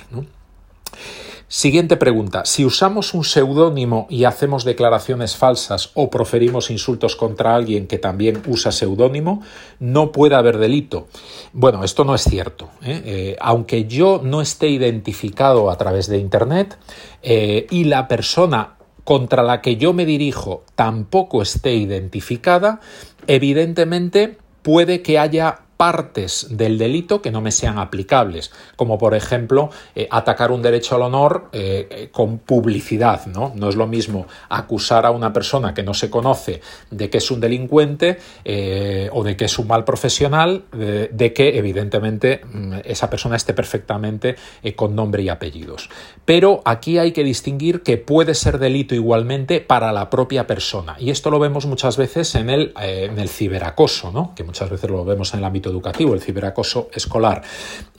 Siguiente 1.52 1.96
pregunta. 1.96 2.44
Si 2.44 2.64
usamos 2.64 3.12
un 3.12 3.24
seudónimo 3.24 4.06
y 4.08 4.22
hacemos 4.22 4.62
declaraciones 4.62 5.36
falsas 5.36 5.90
o 5.94 6.08
proferimos 6.08 6.70
insultos 6.70 7.16
contra 7.16 7.56
alguien 7.56 7.88
que 7.88 7.98
también 7.98 8.40
usa 8.46 8.70
seudónimo, 8.70 9.42
no 9.80 10.12
puede 10.12 10.36
haber 10.36 10.58
delito. 10.58 11.08
Bueno, 11.52 11.82
esto 11.82 12.04
no 12.04 12.14
es 12.14 12.22
cierto. 12.22 12.70
¿eh? 12.84 13.02
Eh, 13.04 13.36
aunque 13.40 13.86
yo 13.86 14.20
no 14.22 14.40
esté 14.40 14.68
identificado 14.68 15.72
a 15.72 15.76
través 15.76 16.06
de 16.06 16.18
Internet 16.18 16.78
eh, 17.20 17.66
y 17.68 17.82
la 17.82 18.06
persona 18.06 18.76
contra 19.02 19.42
la 19.42 19.60
que 19.60 19.74
yo 19.74 19.92
me 19.92 20.06
dirijo 20.06 20.62
tampoco 20.76 21.42
esté 21.42 21.74
identificada, 21.74 22.78
evidentemente 23.26 24.38
puede 24.62 25.02
que 25.02 25.18
haya 25.18 25.62
partes 25.80 26.48
del 26.50 26.76
delito 26.76 27.22
que 27.22 27.30
no 27.30 27.40
me 27.40 27.50
sean 27.50 27.78
aplicables, 27.78 28.52
como 28.76 28.98
por 28.98 29.14
ejemplo 29.14 29.70
eh, 29.94 30.06
atacar 30.10 30.52
un 30.52 30.60
derecho 30.60 30.96
al 30.96 31.00
honor 31.00 31.48
eh, 31.52 31.88
eh, 31.90 32.08
con 32.12 32.36
publicidad. 32.40 33.24
¿no? 33.24 33.52
no 33.54 33.70
es 33.70 33.76
lo 33.76 33.86
mismo 33.86 34.26
acusar 34.50 35.06
a 35.06 35.10
una 35.10 35.32
persona 35.32 35.72
que 35.72 35.82
no 35.82 35.94
se 35.94 36.10
conoce 36.10 36.60
de 36.90 37.08
que 37.08 37.16
es 37.16 37.30
un 37.30 37.40
delincuente 37.40 38.18
o 39.12 39.24
de 39.24 39.36
que 39.38 39.46
es 39.46 39.58
un 39.58 39.68
mal 39.68 39.84
profesional, 39.84 40.64
de 40.70 41.32
que 41.32 41.56
evidentemente 41.56 42.42
mm, 42.44 42.80
esa 42.84 43.08
persona 43.08 43.36
esté 43.36 43.54
perfectamente 43.54 44.36
con 44.76 44.94
nombre 44.94 45.22
y 45.22 45.30
apellidos. 45.30 45.88
Pero 46.26 46.60
aquí 46.66 46.98
hay 46.98 47.12
que 47.12 47.24
distinguir 47.24 47.82
que 47.82 47.96
puede 47.96 48.34
ser 48.34 48.58
delito 48.58 48.94
igualmente 48.94 49.62
para 49.62 49.92
la 49.92 50.10
propia 50.10 50.46
persona. 50.46 50.96
Y 50.98 51.08
esto 51.08 51.30
lo 51.30 51.38
vemos 51.38 51.64
muchas 51.64 51.96
veces 51.96 52.34
en 52.34 52.50
el, 52.50 52.74
en 52.76 53.18
el 53.18 53.30
ciberacoso, 53.30 54.12
¿no? 54.12 54.34
que 54.34 54.44
muchas 54.44 54.68
veces 54.68 54.90
lo 54.90 55.06
vemos 55.06 55.32
en 55.32 55.38
el 55.38 55.46
ámbito 55.46 55.69
educativo, 55.70 56.14
el 56.14 56.20
ciberacoso 56.20 56.88
escolar, 56.92 57.42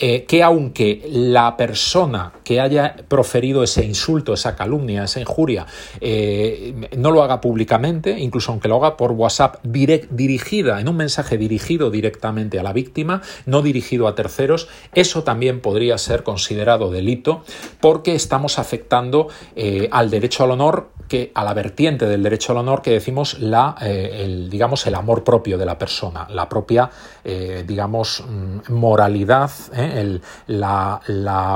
eh, 0.04 0.26
que 0.26 0.42
aunque 0.42 1.08
la 1.12 1.56
persona 1.56 2.34
que 2.44 2.60
haya 2.60 2.96
proferido 3.08 3.62
ese 3.62 3.86
insulto, 3.86 4.34
esa 4.34 4.56
calumnia, 4.56 5.04
esa 5.04 5.20
injuria, 5.20 5.68
eh, 6.00 6.90
no 6.98 7.12
lo 7.12 7.22
haga 7.22 7.40
públicamente, 7.40 8.18
incluso 8.18 8.52
aunque 8.52 8.68
lo 8.68 8.78
haga 8.78 8.98
por 8.98 9.12
WhatsApp 9.12 9.64
dirigida, 9.64 10.82
en 10.82 10.90
un 10.90 10.98
mensaje 10.98 11.38
dirigido 11.38 11.92
directamente 11.92 12.60
a 12.60 12.64
la 12.64 12.74
víctima, 12.74 13.22
no 13.46 13.62
dirigido 13.62 14.08
a 14.08 14.16
terceros, 14.16 14.70
eso 14.96 15.24
también 15.24 15.62
podría 15.62 16.00
ser 16.00 16.24
considerado 16.24 16.90
delito 16.90 17.44
porque 17.80 18.16
estamos 18.16 18.58
afectando 18.58 19.28
eh, 19.56 19.88
al 19.92 20.10
derecho 20.10 20.44
al 20.44 20.52
honor 20.52 20.90
que 21.08 21.32
a 21.36 21.44
la 21.44 21.54
vertiente 21.54 22.08
del 22.08 22.24
derecho 22.24 22.54
al 22.54 22.60
honor 22.60 22.82
que 22.82 22.92
decimos 22.92 23.38
la, 23.40 23.76
el, 23.82 24.50
digamos, 24.50 24.88
el 24.88 24.96
amor 24.96 25.24
propio 25.24 25.58
de 25.58 25.66
la 25.66 25.78
persona, 25.78 26.26
la 26.30 26.48
propia 26.48 26.90
digamos, 27.24 28.24
mm, 28.28 28.74
moralidad, 28.74 29.52
¿eh? 29.74 30.20
la, 30.48 31.00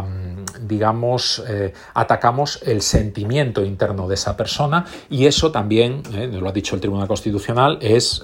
mm, 0.02 0.68
digamos, 0.68 1.44
eh, 1.48 1.74
atacamos 1.94 2.60
el 2.64 2.82
sentimiento 2.82 3.64
interno 3.64 4.08
de 4.08 4.16
esa 4.16 4.38
persona 4.38 4.86
y 5.10 5.26
eso 5.26 5.52
también, 5.52 6.04
¿eh? 6.14 6.28
lo 6.28 6.50
ha 6.50 6.52
dicho 6.52 6.76
el 6.76 6.82
Tribunal 6.82 7.08
Constitucional, 7.08 7.80
es, 7.82 8.22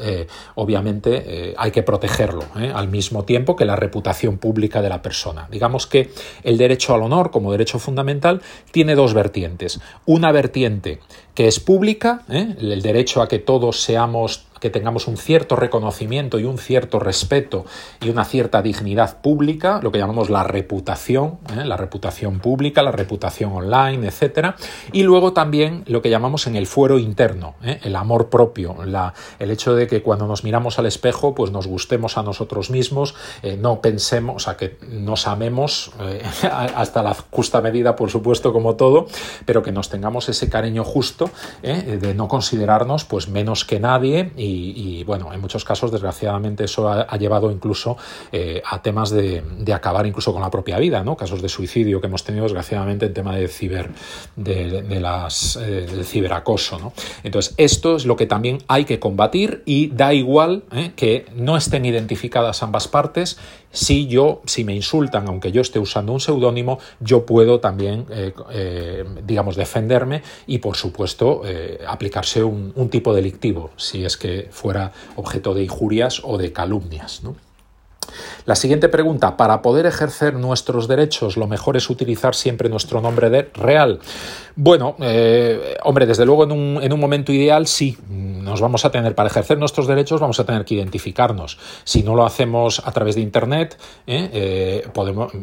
obviamente, 0.56 1.54
hay 1.58 1.72
que 1.72 1.84
protegerlo 1.84 2.44
al 2.74 2.88
mismo 2.88 3.24
tiempo 3.24 3.56
que 3.56 3.66
la 3.66 3.76
reputación 3.76 4.38
pública 4.38 4.82
de 4.82 4.90
la 4.90 5.02
persona. 5.02 5.48
Digamos 5.52 5.88
que 5.88 6.12
el 6.44 6.58
derecho 6.58 6.94
al 6.94 7.04
honor 7.04 7.32
como 7.32 7.52
derecho 7.52 7.80
fundamental 7.80 8.42
tiene 8.72 8.96
dos 8.96 9.14
vertientes. 9.14 9.80
Una 10.06 10.32
vertiente 10.32 11.00
que 11.34 11.48
es 11.48 11.60
pública, 11.60 12.24
el 12.30 12.82
derecho 12.82 13.22
a 13.22 13.28
que 13.28 13.40
todos 13.40 13.82
seamos 13.82 14.46
que 14.62 14.70
tengamos 14.70 15.08
un 15.08 15.18
cierto 15.18 15.56
reconocimiento 15.58 16.40
y 16.40 16.46
un 16.46 16.58
cierto 16.60 17.00
respeto 17.00 17.66
y 18.00 18.10
una 18.10 18.24
cierta 18.24 18.62
dignidad 18.62 19.20
pública, 19.22 19.80
lo 19.82 19.92
que 19.92 19.98
llamamos 19.98 20.30
la 20.30 20.44
reputación, 20.44 21.40
¿eh? 21.58 21.66
la 21.66 21.78
reputación 21.78 22.40
pública, 22.40 22.84
la 22.84 22.92
reputación 22.92 23.52
online, 23.52 24.08
etc. 24.08 24.54
Y 24.94 25.02
luego 25.04 25.34
también 25.34 25.84
lo 25.88 26.02
que 26.02 26.12
llamamos 26.12 26.46
en 26.46 26.56
el 26.56 26.68
fuero 26.68 27.00
interno, 27.00 27.56
¿eh? 27.64 27.80
el 27.84 27.96
amor 27.96 28.30
propio, 28.30 28.78
el 29.40 29.52
hecho 29.52 29.74
de 29.74 29.88
que 29.88 30.04
cuando 30.04 30.28
nos 30.28 30.44
miramos 30.44 30.78
al 30.78 30.86
espejo, 30.86 31.34
pues 31.34 31.52
nos 31.52 31.66
gustemos 31.66 32.20
a 32.20 32.24
nosotros 32.24 32.70
mismos, 32.70 33.16
eh, 33.42 33.58
no 33.58 33.82
pensemos, 33.82 34.36
o 34.36 34.40
sea, 34.40 34.58
que 34.58 34.78
nos 34.88 35.28
amemos 35.28 35.92
hasta 36.76 37.02
la 37.02 37.16
justa 37.32 37.62
medida, 37.62 37.96
por 37.96 38.12
supuesto, 38.12 38.54
como 38.54 38.76
todo, 38.76 39.08
pero 39.46 39.64
que 39.64 39.72
nos 39.72 39.90
tengamos 39.90 40.30
ese 40.30 40.50
cariño 40.50 40.84
justo 40.84 41.32
de 41.64 42.14
no 42.14 42.28
considerarnos 42.28 43.06
pues 43.06 43.28
menos 43.28 43.66
que 43.66 43.80
nadie 43.80 44.32
y 44.38 44.51
y, 44.52 45.04
bueno, 45.04 45.34
en 45.34 45.42
muchos 45.42 45.66
casos, 45.66 45.92
desgraciadamente, 45.92 46.66
eso 46.66 46.90
ha, 46.90 47.18
llevado 47.18 47.52
incluso 47.52 47.98
eh, 48.32 48.62
a 48.66 48.82
temas 48.82 49.10
de, 49.10 49.44
acabar 49.74 50.06
incluso 50.06 50.34
con 50.34 50.42
la 50.42 50.50
propia 50.50 50.78
vida, 50.80 51.04
¿no? 51.04 51.16
Casos 51.16 51.42
de 51.42 51.50
suicidio 51.50 52.02
que 52.02 52.08
hemos 52.08 52.24
tenido, 52.24 52.44
desgraciadamente, 52.44 53.06
en 53.06 53.14
tema 53.14 53.36
de 53.36 53.48
ciber, 53.48 53.90
de, 54.36 55.00
las, 55.00 55.56
eh, 55.56 55.88
del 55.90 56.06
ciberacoso. 56.06 56.94
Entonces, 57.24 57.54
esto 57.58 57.96
es 57.96 58.06
lo 58.06 58.16
que 58.16 58.26
también 58.26 58.60
hay 58.68 58.86
que 58.86 59.00
combatir 59.00 59.64
y 59.66 59.88
da 59.88 60.14
igual 60.14 60.64
¿eh? 60.72 60.92
que 60.96 61.26
no 61.36 61.58
estén 61.58 61.86
identificadas 61.86 62.64
ambas 62.64 62.88
partes 62.88 63.38
si 63.74 64.08
yo, 64.08 64.42
si 64.46 64.66
me 64.66 64.76
insultan, 64.76 65.30
aunque 65.30 65.54
yo 65.54 65.62
esté 65.62 65.80
usando 65.80 66.12
un 66.12 66.20
seudónimo, 66.20 66.80
yo 67.00 67.26
puedo 67.26 67.62
también, 67.62 68.06
digamos, 69.26 69.56
defenderme 69.56 70.24
y, 70.46 70.58
por 70.58 70.76
supuesto, 70.76 71.44
aplicarse 71.88 72.44
un, 72.44 72.90
tipo 72.90 73.14
delictivo, 73.14 73.72
si 73.78 74.04
es 74.04 74.18
que 74.18 74.41
fuera 74.52 74.92
objeto 75.16 75.54
de 75.54 75.64
injurias 75.64 76.22
o 76.24 76.38
de 76.38 76.52
calumnias. 76.52 77.24
¿no? 77.24 77.36
La 78.46 78.56
siguiente 78.56 78.90
pregunta, 78.90 79.38
para 79.38 79.62
poder 79.62 79.86
ejercer 79.86 80.34
nuestros 80.34 80.88
derechos, 80.88 81.38
lo 81.38 81.48
mejor 81.48 81.78
es 81.78 81.90
utilizar 81.90 82.36
siempre 82.36 82.70
nuestro 82.70 83.02
nombre 83.02 83.30
de 83.30 83.50
real. 83.54 84.00
Bueno, 84.56 84.96
eh, 85.00 85.78
hombre, 85.84 86.06
desde 86.06 86.26
luego 86.26 86.44
en 86.44 86.52
un, 86.52 86.80
en 86.82 86.92
un 86.92 87.00
momento 87.00 87.32
ideal 87.32 87.68
sí, 87.68 87.98
nos 88.10 88.60
vamos 88.60 88.84
a 88.86 88.92
tener, 88.92 89.16
para 89.16 89.30
ejercer 89.30 89.58
nuestros 89.58 89.88
derechos 89.88 90.20
vamos 90.20 90.40
a 90.40 90.46
tener 90.46 90.66
que 90.66 90.76
identificarnos. 90.76 91.58
Si 91.84 92.04
no 92.04 92.16
lo 92.16 92.26
hacemos 92.26 92.82
a 92.86 92.92
través 92.92 93.16
de 93.16 93.22
Internet, 93.22 93.78
¿eh? 94.08 94.30
Eh, 94.34 94.88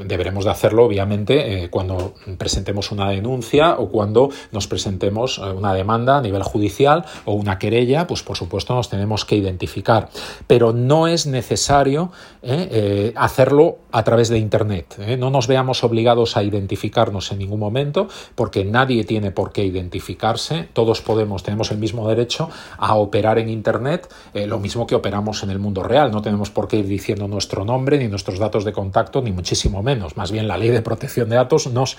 deberemos 0.05 0.45
de 0.45 0.51
hacerlo 0.51 0.85
obviamente 0.85 1.69
cuando 1.71 2.15
presentemos 2.37 2.91
una 2.93 3.09
denuncia 3.11 3.77
o 3.79 3.89
cuando 3.89 4.31
nos 4.53 4.67
presentemos 4.67 5.39
una 5.39 5.75
demanda 5.75 6.19
a 6.19 6.21
nivel 6.21 6.43
judicial 6.43 7.05
o 7.25 7.33
una 7.33 7.59
querella, 7.59 8.07
pues 8.07 8.23
por 8.23 8.37
supuesto 8.37 8.75
nos 8.75 8.89
tenemos 8.89 9.25
que 9.25 9.37
identificar. 9.37 10.09
Pero 10.47 10.73
no 10.73 11.07
es 11.07 11.27
necesario 11.27 12.13
hacerlo 13.17 13.79
a 13.93 14.03
través 14.05 14.29
de 14.29 14.39
Internet. 14.39 14.99
No 15.19 15.31
nos 15.31 15.47
veamos 15.47 15.85
obligados 15.85 16.37
a 16.37 16.43
identificarnos 16.43 17.33
en 17.33 17.39
ningún 17.39 17.61
momento 17.61 18.09
porque 18.35 18.65
nadie 18.65 19.05
tiene 19.05 19.31
por 19.31 19.53
qué 19.53 19.65
identificarse, 19.65 20.69
todos 20.73 21.01
podemos, 21.01 21.43
tenemos 21.43 21.71
el 21.71 21.79
mismo 21.79 22.09
derecho 22.09 22.51
a 22.77 22.95
operar 22.95 23.39
en 23.39 23.49
Internet, 23.49 24.13
eh, 24.35 24.47
lo 24.47 24.59
mismo 24.59 24.87
que 24.87 24.95
operamos 24.95 25.43
en 25.43 25.51
el 25.51 25.59
mundo 25.59 25.83
real, 25.83 26.11
no 26.11 26.23
tenemos 26.23 26.51
por 26.51 26.69
qué 26.69 26.77
ir 26.77 26.87
diciendo 26.87 27.29
nuestro 27.29 27.65
nombre, 27.65 27.99
ni 27.99 28.09
nuestros 28.09 28.39
datos 28.39 28.65
de 28.65 28.73
contacto, 28.73 29.23
ni 29.23 29.33
muchísimo 29.33 29.83
menos, 29.83 30.17
más 30.17 30.31
bien 30.31 30.49
la 30.49 30.57
ley 30.57 30.71
de 30.71 30.83
protección 30.83 31.29
de 31.29 31.37
datos 31.37 31.67
nos 31.69 31.97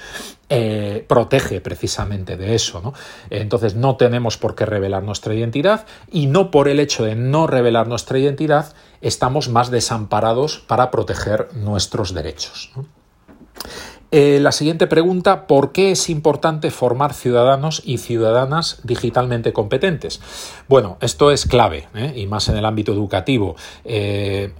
eh, 0.49 1.05
protege 1.07 1.61
precisamente 1.61 2.37
de 2.37 2.55
eso. 2.55 2.93
Entonces 3.29 3.75
no 3.75 3.95
tenemos 3.95 4.37
por 4.37 4.55
qué 4.55 4.65
revelar 4.65 5.03
nuestra 5.03 5.33
identidad 5.33 5.85
y 6.11 6.27
no 6.27 6.51
por 6.51 6.67
el 6.67 6.79
hecho 6.79 7.03
de 7.03 7.15
no 7.15 7.47
revelar 7.47 7.87
nuestra 7.87 8.19
identidad 8.19 8.73
estamos 9.01 9.49
más 9.49 9.71
desamparados 9.71 10.59
para 10.67 10.91
proteger 10.91 11.49
nuestros 11.55 12.13
derechos. 12.13 12.71
Eh, 14.11 14.39
la 14.41 14.51
siguiente 14.51 14.87
pregunta, 14.87 15.45
¿por 15.45 15.71
qué 15.71 15.91
es 15.91 16.09
importante 16.09 16.71
formar 16.71 17.13
ciudadanos 17.13 17.83
y 17.85 17.99
ciudadanas 17.99 18.79
digitalmente 18.83 19.53
competentes? 19.53 20.19
Bueno, 20.67 20.97
esto 20.99 21.29
es 21.29 21.45
clave, 21.45 21.87
¿eh? 21.93 22.13
y 22.15 22.25
más 22.25 22.49
en 22.49 22.57
el 22.57 22.65
ámbito 22.65 22.91
educativo. 22.91 23.55
Eh, 23.85 24.51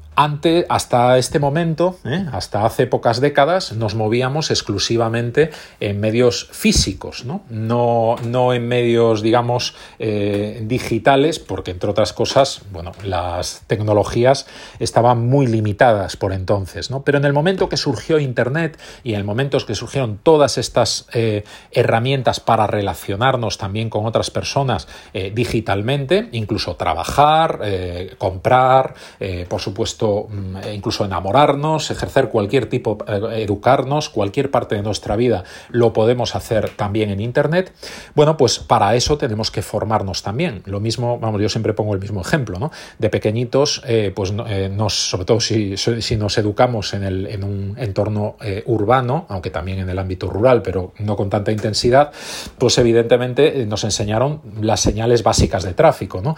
hasta 0.67 1.17
este 1.17 1.39
momento, 1.39 1.97
¿eh? 2.03 2.25
hasta 2.33 2.65
hace 2.65 2.87
pocas 2.87 3.21
décadas, 3.21 3.71
nos 3.71 3.95
movíamos 3.95 4.51
exclusivamente 4.51 5.49
en 5.79 6.01
medios 6.01 6.49
físicos, 6.51 7.23
no, 7.23 7.41
no, 7.49 8.53
en 8.53 8.67
medios, 8.67 9.21
digamos, 9.21 9.75
eh, 9.97 10.61
digitales, 10.65 11.39
porque 11.39 11.71
entre 11.71 11.89
otras 11.89 12.11
cosas, 12.11 12.63
bueno, 12.73 12.91
las 13.05 13.61
tecnologías 13.67 14.45
estaban 14.79 15.25
muy 15.25 15.47
limitadas 15.47 16.17
por 16.17 16.33
entonces, 16.33 16.91
¿no? 16.91 17.03
Pero 17.03 17.17
en 17.17 17.23
el 17.23 17.31
momento 17.31 17.69
que 17.69 17.77
surgió 17.77 18.19
Internet 18.19 18.77
y 19.05 19.13
en 19.13 19.19
el 19.19 19.23
momento 19.23 19.57
que 19.65 19.73
surgieron 19.73 20.19
todas 20.21 20.57
estas 20.57 21.07
eh, 21.13 21.45
herramientas 21.71 22.41
para 22.41 22.67
relacionarnos 22.67 23.57
también 23.57 23.89
con 23.89 24.05
otras 24.05 24.31
personas 24.31 24.87
digitalmente, 25.33 26.29
incluso 26.31 26.75
trabajar, 26.75 27.59
comprar, 28.17 28.93
por 29.49 29.61
supuesto, 29.61 30.08
mm, 30.29 30.57
e 30.63 30.73
incluso 30.73 31.05
enamorarnos, 31.05 31.91
ejercer 31.91 32.29
cualquier 32.29 32.67
tipo, 32.67 32.97
eh, 33.07 33.43
educarnos, 33.43 34.09
cualquier 34.09 34.51
parte 34.51 34.75
de 34.75 34.81
nuestra 34.81 35.15
vida 35.15 35.43
lo 35.69 35.93
podemos 35.93 36.35
hacer 36.35 36.69
también 36.71 37.09
en 37.09 37.19
Internet. 37.19 37.73
Bueno, 38.15 38.37
pues 38.37 38.59
para 38.59 38.95
eso 38.95 39.17
tenemos 39.17 39.51
que 39.51 39.61
formarnos 39.61 40.23
también. 40.23 40.61
Lo 40.65 40.79
mismo, 40.79 41.19
vamos, 41.19 41.41
yo 41.41 41.49
siempre 41.49 41.73
pongo 41.73 41.93
el 41.93 41.99
mismo 41.99 42.21
ejemplo, 42.21 42.59
¿no? 42.59 42.71
De 42.97 43.09
pequeñitos, 43.09 43.81
eh, 43.87 44.11
pues 44.15 44.31
nos, 44.31 45.09
sobre 45.09 45.25
todo 45.25 45.39
si, 45.39 45.77
si, 45.77 46.15
nos 46.15 46.37
educamos 46.37 46.93
en, 46.93 47.03
el, 47.03 47.27
en 47.27 47.43
un 47.43 47.75
entorno 47.77 48.35
urbano, 48.65 49.25
aunque 49.29 49.49
también 49.49 49.79
en 49.79 49.89
el 49.89 49.99
ámbito 49.99 50.29
rural, 50.29 50.61
pero 50.61 50.93
no 50.99 51.15
con 51.15 51.29
tanta 51.29 51.51
intensidad, 51.51 52.11
pues 52.57 52.77
evidentemente 52.77 53.65
nos 53.65 53.83
enseñaron 53.83 54.41
las 54.61 54.79
señales 54.81 55.23
básicas 55.23 55.63
de 55.63 55.73
tráfico, 55.73 56.21
¿no? 56.21 56.35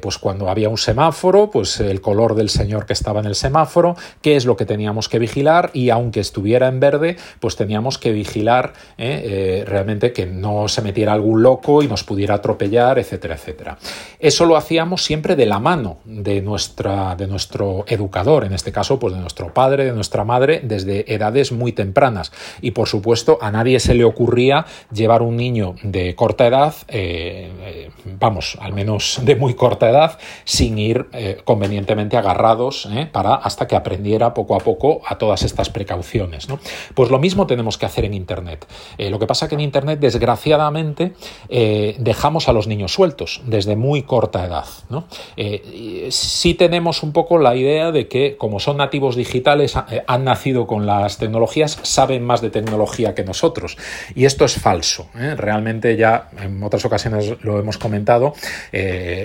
pues 0.00 0.18
cuando 0.18 0.48
había 0.48 0.68
un 0.68 0.78
semáforo, 0.78 1.50
pues 1.50 1.80
el 1.80 2.00
color 2.00 2.34
del 2.34 2.48
señor 2.48 2.86
que 2.86 2.92
estaba 2.92 3.11
en 3.20 3.26
el 3.26 3.34
semáforo, 3.34 3.96
qué 4.20 4.36
es 4.36 4.44
lo 4.44 4.56
que 4.56 4.66
teníamos 4.66 5.08
que 5.08 5.18
vigilar 5.18 5.70
y 5.72 5.90
aunque 5.90 6.20
estuviera 6.20 6.68
en 6.68 6.80
verde, 6.80 7.16
pues 7.40 7.56
teníamos 7.56 7.98
que 7.98 8.12
vigilar 8.12 8.72
¿eh? 8.98 9.22
Eh, 9.24 9.64
realmente 9.66 10.12
que 10.12 10.26
no 10.26 10.68
se 10.68 10.82
metiera 10.82 11.12
algún 11.12 11.42
loco 11.42 11.82
y 11.82 11.88
nos 11.88 12.04
pudiera 12.04 12.36
atropellar, 12.36 12.98
etcétera, 12.98 13.34
etcétera. 13.34 13.78
Eso 14.18 14.44
lo 14.44 14.56
hacíamos 14.56 15.04
siempre 15.04 15.36
de 15.36 15.46
la 15.46 15.58
mano 15.58 15.98
de, 16.04 16.40
nuestra, 16.42 17.16
de 17.16 17.26
nuestro 17.26 17.84
educador, 17.88 18.44
en 18.44 18.52
este 18.52 18.72
caso, 18.72 18.98
pues 18.98 19.14
de 19.14 19.20
nuestro 19.20 19.52
padre, 19.52 19.84
de 19.84 19.92
nuestra 19.92 20.24
madre, 20.24 20.60
desde 20.62 21.12
edades 21.12 21.52
muy 21.52 21.72
tempranas. 21.72 22.32
Y 22.60 22.72
por 22.72 22.88
supuesto, 22.88 23.38
a 23.40 23.50
nadie 23.50 23.80
se 23.80 23.94
le 23.94 24.04
ocurría 24.04 24.66
llevar 24.92 25.22
un 25.22 25.36
niño 25.36 25.74
de 25.82 26.14
corta 26.14 26.46
edad, 26.46 26.74
eh, 26.88 27.90
vamos, 28.18 28.56
al 28.60 28.72
menos 28.72 29.20
de 29.22 29.36
muy 29.36 29.54
corta 29.54 29.90
edad, 29.90 30.18
sin 30.44 30.78
ir 30.78 31.06
convenientemente 31.44 32.16
agarrados 32.16 32.88
para 33.06 33.34
hasta 33.34 33.66
que 33.66 33.76
aprendiera 33.76 34.34
poco 34.34 34.54
a 34.54 34.58
poco 34.58 35.00
a 35.06 35.18
todas 35.18 35.42
estas 35.42 35.70
precauciones. 35.70 36.46
Pues 36.94 37.10
lo 37.10 37.18
mismo 37.18 37.46
tenemos 37.46 37.78
que 37.78 37.86
hacer 37.86 38.04
en 38.04 38.14
Internet. 38.14 38.66
Eh, 38.98 39.10
lo 39.10 39.18
que 39.18 39.26
pasa 39.26 39.48
que 39.48 39.54
en 39.54 39.60
Internet, 39.60 40.00
desgraciadamente, 40.00 41.12
eh, 41.48 41.96
dejamos 41.98 42.48
a 42.48 42.52
los 42.52 42.66
niños 42.66 42.92
sueltos 42.92 43.42
desde 43.46 43.76
muy 43.76 44.02
corta 44.02 44.44
edad. 44.44 44.66
¿no? 44.88 45.06
Eh, 45.36 46.08
sí 46.10 46.54
tenemos 46.54 47.02
un 47.02 47.12
poco 47.12 47.38
la 47.38 47.56
idea 47.56 47.92
de 47.92 48.08
que, 48.08 48.36
como 48.36 48.60
son 48.60 48.76
nativos 48.76 49.16
digitales, 49.16 49.74
han 50.06 50.24
nacido 50.24 50.66
con 50.66 50.86
las 50.86 51.18
tecnologías, 51.18 51.78
saben 51.82 52.24
más 52.24 52.40
de 52.40 52.50
tecnología 52.50 53.14
que 53.14 53.24
nosotros. 53.24 53.76
Y 54.14 54.24
esto 54.24 54.44
es 54.44 54.54
falso. 54.54 55.08
Realmente 55.14 55.96
ya 55.96 56.30
en 56.40 56.62
otras 56.62 56.84
ocasiones 56.84 57.36
lo 57.42 57.58
hemos 57.58 57.78
comentado, 57.78 58.34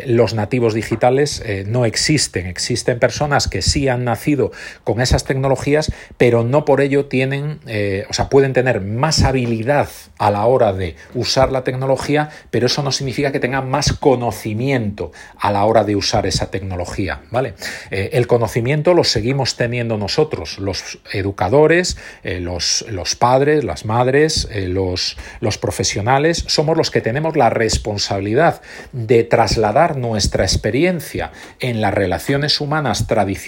los 0.05 0.33
nativos 0.33 0.73
digitales 0.73 1.43
no 1.65 1.85
existen. 1.85 2.47
Existen 2.47 2.99
personas 2.99 3.47
que 3.47 3.56
sí 3.61 3.87
han 3.87 4.03
nacido 4.03 4.51
con 4.83 5.01
esas 5.01 5.23
tecnologías, 5.23 5.91
pero 6.17 6.43
no 6.43 6.65
por 6.65 6.81
ello 6.81 7.05
tienen, 7.05 7.59
eh, 7.67 8.05
o 8.09 8.13
sea, 8.13 8.29
pueden 8.29 8.53
tener 8.53 8.81
más 8.81 9.23
habilidad 9.23 9.89
a 10.17 10.31
la 10.31 10.45
hora 10.45 10.73
de 10.73 10.95
usar 11.13 11.51
la 11.51 11.63
tecnología, 11.63 12.29
pero 12.49 12.67
eso 12.67 12.83
no 12.83 12.91
significa 12.91 13.31
que 13.31 13.39
tengan 13.39 13.69
más 13.69 13.93
conocimiento 13.93 15.11
a 15.39 15.51
la 15.51 15.65
hora 15.65 15.83
de 15.83 15.95
usar 15.95 16.25
esa 16.25 16.51
tecnología, 16.51 17.21
¿vale? 17.31 17.53
Eh, 17.91 18.09
el 18.13 18.27
conocimiento 18.27 18.93
lo 18.93 19.03
seguimos 19.03 19.55
teniendo 19.55 19.97
nosotros, 19.97 20.59
los 20.59 20.99
educadores, 21.13 21.97
eh, 22.23 22.39
los, 22.39 22.85
los, 22.89 23.15
padres, 23.15 23.63
las 23.63 23.85
madres, 23.85 24.47
los, 24.53 25.17
los 25.39 25.57
profesionales, 25.57 26.43
somos 26.47 26.77
los 26.77 26.91
que 26.91 27.01
tenemos 27.01 27.37
la 27.37 27.49
responsabilidad 27.49 28.61
de 28.91 29.23
trasladar 29.23 29.97
nuestra 29.97 30.43
experiencia 30.43 31.31
en 31.59 31.81
las 31.81 31.93
relaciones 31.93 32.59
humanas 32.59 33.07
tradicionales 33.07 33.46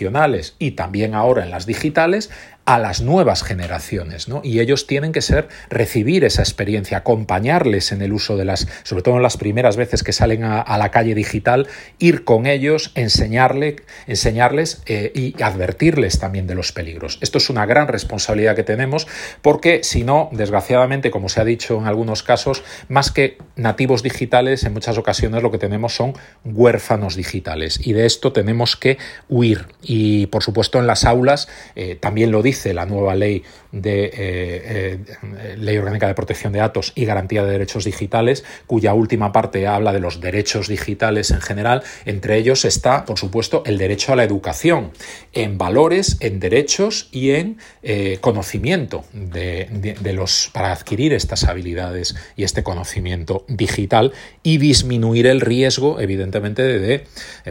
y 0.59 0.71
también 0.71 1.13
ahora 1.13 1.43
en 1.43 1.51
las 1.51 1.65
digitales 1.65 2.29
a 2.69 2.77
las 2.77 3.01
nuevas 3.01 3.41
generaciones, 3.41 4.27
¿no? 4.27 4.41
Y 4.43 4.59
ellos 4.59 4.85
tienen 4.85 5.11
que 5.11 5.21
ser, 5.21 5.47
recibir 5.71 6.23
esa 6.23 6.43
experiencia, 6.43 6.99
acompañarles 6.99 7.91
en 7.91 8.03
el 8.03 8.13
uso 8.13 8.37
de 8.37 8.45
las, 8.45 8.67
sobre 8.83 9.01
todo 9.01 9.15
en 9.15 9.23
las 9.23 9.37
primeras 9.37 9.75
veces 9.75 10.03
que 10.03 10.13
salen 10.13 10.43
a, 10.43 10.77
la 10.77 10.91
calle 10.91 11.15
digital, 11.15 11.67
ir 11.97 12.23
con 12.25 12.45
ellos, 12.45 12.91
enseñarle, 12.93 13.77
enseñarles 14.05 14.83
eh, 14.85 15.11
y 15.15 15.41
advertirles 15.41 16.19
también 16.19 16.45
de 16.45 16.53
los 16.53 16.71
peligros. 16.71 17.17
Esto 17.21 17.39
es 17.39 17.49
una 17.49 17.65
gran 17.65 17.87
responsabilidad 17.87 18.55
que 18.55 18.61
tenemos 18.61 19.07
porque 19.41 19.83
si 19.83 20.03
no, 20.03 20.29
desgraciadamente, 20.31 21.09
como 21.09 21.27
se 21.27 21.41
ha 21.41 21.45
dicho 21.45 21.75
en 21.79 21.87
algunos 21.87 22.21
casos, 22.21 22.63
más 22.87 23.09
que 23.09 23.39
nativos 23.55 24.03
digitales, 24.03 24.63
en 24.63 24.73
muchas 24.73 24.99
ocasiones 24.99 25.41
lo 25.41 25.49
que 25.49 25.57
tenemos 25.57 25.95
son 25.95 26.13
huérfanos 26.45 27.15
digitales 27.15 27.79
y 27.83 27.93
de 27.93 28.05
esto 28.05 28.31
tenemos 28.31 28.75
que 28.75 28.99
huir. 29.27 29.65
Y 29.81 30.27
por 30.27 30.43
supuesto 30.43 30.77
en 30.77 30.85
las 30.85 31.03
aulas 31.03 31.47
eh, 31.75 31.95
también 31.99 32.29
lo 32.29 32.43
dice 32.43 32.58
la 32.65 32.85
nueva 32.85 33.15
ley 33.15 33.43
de 33.71 34.05
eh, 34.05 34.11
eh, 34.13 35.55
Ley 35.57 35.77
Orgánica 35.77 36.07
de 36.07 36.15
Protección 36.15 36.53
de 36.53 36.59
Datos 36.59 36.91
y 36.95 37.05
Garantía 37.05 37.43
de 37.43 37.51
Derechos 37.51 37.85
Digitales, 37.85 38.43
cuya 38.65 38.93
última 38.93 39.31
parte 39.31 39.67
habla 39.67 39.93
de 39.93 39.99
los 39.99 40.21
derechos 40.21 40.67
digitales 40.67 41.31
en 41.31 41.41
general. 41.41 41.83
Entre 42.05 42.37
ellos 42.37 42.65
está, 42.65 43.05
por 43.05 43.19
supuesto, 43.19 43.63
el 43.65 43.77
derecho 43.77 44.13
a 44.13 44.15
la 44.15 44.23
educación, 44.23 44.91
en 45.33 45.57
valores, 45.57 46.17
en 46.19 46.39
derechos 46.39 47.09
y 47.11 47.31
en 47.31 47.57
eh, 47.83 48.17
conocimiento 48.21 49.05
de, 49.13 50.13
los, 50.13 50.49
para 50.53 50.71
adquirir 50.71 51.13
estas 51.13 51.43
habilidades 51.43 52.15
y 52.35 52.43
este 52.43 52.63
conocimiento 52.63 53.45
digital 53.47 54.13
y 54.43 54.57
disminuir 54.57 55.27
el 55.27 55.41
riesgo, 55.41 55.99
evidentemente, 55.99 56.63
de, 56.63 57.03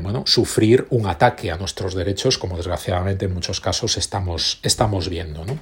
bueno, 0.02 0.24
sufrir 0.26 0.86
un 0.90 1.06
ataque 1.06 1.50
a 1.50 1.56
nuestros 1.56 1.94
derechos, 1.94 2.38
como 2.38 2.56
desgraciadamente 2.56 3.26
en 3.26 3.34
muchos 3.34 3.60
casos 3.60 3.96
estamos, 3.96 4.60
estamos 4.62 4.97
viendo. 5.06 5.44
¿no? 5.44 5.58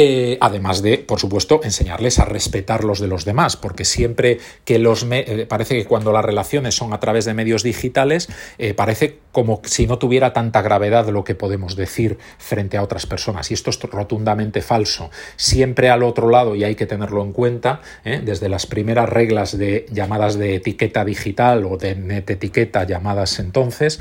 Eh, 0.00 0.38
además 0.40 0.80
de, 0.80 0.98
por 0.98 1.18
supuesto, 1.18 1.58
enseñarles 1.64 2.20
a 2.20 2.24
respetar 2.24 2.84
los 2.84 3.00
de 3.00 3.08
los 3.08 3.24
demás, 3.24 3.56
porque 3.56 3.84
siempre 3.84 4.38
que 4.64 4.78
los... 4.78 5.04
Eh, 5.10 5.44
parece 5.48 5.74
que 5.74 5.86
cuando 5.86 6.12
las 6.12 6.24
relaciones 6.24 6.76
son 6.76 6.92
a 6.92 7.00
través 7.00 7.24
de 7.24 7.34
medios 7.34 7.64
digitales, 7.64 8.28
eh, 8.58 8.74
parece 8.74 9.18
como 9.32 9.60
si 9.64 9.88
no 9.88 9.98
tuviera 9.98 10.32
tanta 10.32 10.62
gravedad 10.62 11.08
lo 11.08 11.24
que 11.24 11.34
podemos 11.34 11.74
decir 11.74 12.16
frente 12.38 12.76
a 12.76 12.84
otras 12.84 13.06
personas. 13.06 13.50
Y 13.50 13.54
esto 13.54 13.70
es 13.70 13.80
rotundamente 13.80 14.62
falso. 14.62 15.10
Siempre 15.34 15.90
al 15.90 16.04
otro 16.04 16.30
lado, 16.30 16.54
y 16.54 16.62
hay 16.62 16.76
que 16.76 16.86
tenerlo 16.86 17.20
en 17.24 17.32
cuenta, 17.32 17.80
desde 18.04 18.48
las 18.48 18.66
primeras 18.66 19.08
reglas 19.08 19.56
de 19.58 19.86
llamadas 19.90 20.38
de 20.38 20.54
etiqueta 20.56 21.04
digital 21.04 21.64
o 21.64 21.76
de 21.76 21.94
net 21.94 22.30
etiqueta 22.30 22.84
llamadas 22.84 23.38
entonces, 23.38 24.00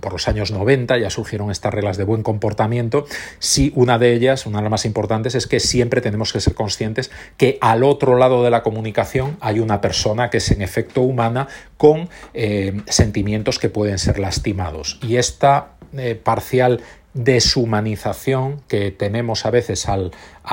por 0.00 0.12
los 0.12 0.28
años 0.28 0.50
90 0.50 0.98
ya 0.98 1.10
surgieron 1.10 1.50
estas 1.50 1.72
reglas 1.72 1.96
de 1.96 2.04
buen 2.04 2.22
comportamiento, 2.22 3.06
si 3.38 3.72
una 3.74 3.98
de 3.98 4.12
ellas 4.12 4.37
una 4.46 4.58
de 4.58 4.62
las 4.62 4.70
más 4.70 4.84
importantes, 4.84 5.34
es 5.34 5.46
que 5.46 5.60
siempre 5.60 6.00
tenemos 6.00 6.32
que 6.32 6.40
ser 6.40 6.54
conscientes 6.54 7.10
que 7.36 7.58
al 7.60 7.84
otro 7.84 8.16
lado 8.16 8.42
de 8.42 8.50
la 8.50 8.62
comunicación 8.62 9.36
hay 9.40 9.60
una 9.60 9.80
persona 9.80 10.30
que 10.30 10.38
es 10.38 10.50
en 10.50 10.62
efecto 10.62 11.02
humana 11.02 11.48
con 11.76 12.08
eh, 12.34 12.80
sentimientos 12.86 13.58
que 13.58 13.68
pueden 13.68 13.98
ser 13.98 14.18
lastimados. 14.18 14.98
Y 15.02 15.16
esta 15.16 15.72
eh, 15.96 16.20
parcial 16.22 16.80
deshumanización 17.14 18.62
que 18.68 18.90
tenemos 18.90 19.46
a 19.46 19.50
veces 19.50 19.88
al, 19.88 20.12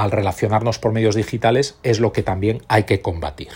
relacionarnos 0.10 0.80
por 0.80 0.92
medios 0.92 1.16
digitales 1.16 1.78
es 1.84 2.00
lo 2.00 2.12
que 2.12 2.24
también 2.24 2.62
hay 2.68 2.84
que 2.84 3.02
combatir. 3.02 3.50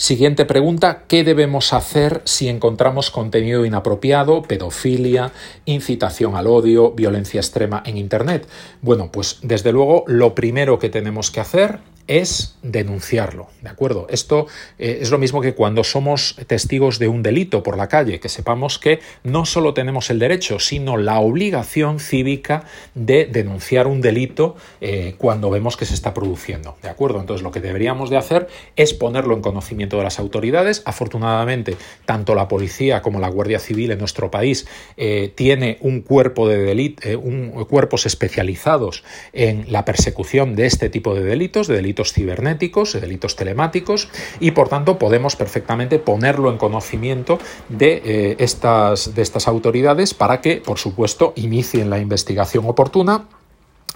Siguiente 0.00 0.46
pregunta, 0.46 1.04
¿qué 1.08 1.24
debemos 1.24 1.74
hacer 1.74 2.22
si 2.24 2.48
encontramos 2.48 3.10
contenido 3.10 3.66
inapropiado, 3.66 4.40
pedofilia, 4.40 5.30
incitación 5.66 6.36
al 6.36 6.46
odio, 6.46 6.92
violencia 6.92 7.38
extrema 7.38 7.82
en 7.84 7.98
Internet? 7.98 8.48
Bueno, 8.80 9.10
pues 9.12 9.40
desde 9.42 9.72
luego 9.72 10.04
lo 10.06 10.34
primero 10.34 10.78
que 10.78 10.88
tenemos 10.88 11.30
que 11.30 11.40
hacer 11.40 11.80
es 12.10 12.56
denunciarlo, 12.62 13.50
¿de 13.62 13.68
acuerdo? 13.68 14.08
Esto 14.10 14.48
eh, 14.80 14.98
es 15.00 15.12
lo 15.12 15.18
mismo 15.18 15.40
que 15.40 15.54
cuando 15.54 15.84
somos 15.84 16.34
testigos 16.48 16.98
de 16.98 17.06
un 17.06 17.22
delito 17.22 17.62
por 17.62 17.76
la 17.76 17.86
calle, 17.86 18.18
que 18.18 18.28
sepamos 18.28 18.80
que 18.80 18.98
no 19.22 19.46
solo 19.46 19.74
tenemos 19.74 20.10
el 20.10 20.18
derecho, 20.18 20.58
sino 20.58 20.96
la 20.96 21.20
obligación 21.20 22.00
cívica 22.00 22.64
de 22.96 23.26
denunciar 23.26 23.86
un 23.86 24.00
delito 24.00 24.56
eh, 24.80 25.14
cuando 25.18 25.50
vemos 25.50 25.76
que 25.76 25.86
se 25.86 25.94
está 25.94 26.12
produciendo, 26.12 26.76
¿de 26.82 26.88
acuerdo? 26.88 27.20
Entonces 27.20 27.44
lo 27.44 27.52
que 27.52 27.60
deberíamos 27.60 28.10
de 28.10 28.16
hacer 28.16 28.48
es 28.74 28.92
ponerlo 28.92 29.36
en 29.36 29.40
conocimiento 29.40 29.96
de 29.96 30.02
las 30.02 30.18
autoridades. 30.18 30.82
Afortunadamente, 30.86 31.76
tanto 32.06 32.34
la 32.34 32.48
policía 32.48 33.02
como 33.02 33.20
la 33.20 33.28
Guardia 33.28 33.60
Civil 33.60 33.92
en 33.92 34.00
nuestro 34.00 34.32
país 34.32 34.66
eh, 34.96 35.32
tiene 35.36 35.78
un 35.80 36.00
cuerpo 36.00 36.48
de 36.48 36.58
delito, 36.58 37.20
un, 37.20 37.50
cuerpos 37.66 38.04
especializados 38.04 39.04
en 39.32 39.70
la 39.70 39.84
persecución 39.84 40.56
de 40.56 40.66
este 40.66 40.90
tipo 40.90 41.14
de 41.14 41.22
delitos, 41.22 41.68
de 41.68 41.76
delitos 41.76 41.99
cibernéticos, 42.04 42.98
delitos 43.00 43.36
telemáticos, 43.36 44.08
y 44.40 44.52
por 44.52 44.68
tanto 44.68 44.98
podemos 44.98 45.36
perfectamente 45.36 45.98
ponerlo 45.98 46.50
en 46.50 46.58
conocimiento 46.58 47.38
de, 47.68 48.02
eh, 48.04 48.36
estas, 48.38 49.14
de 49.14 49.22
estas 49.22 49.48
autoridades 49.48 50.14
para 50.14 50.40
que, 50.40 50.56
por 50.56 50.78
supuesto, 50.78 51.32
inicien 51.36 51.90
la 51.90 51.98
investigación 51.98 52.64
oportuna 52.66 53.26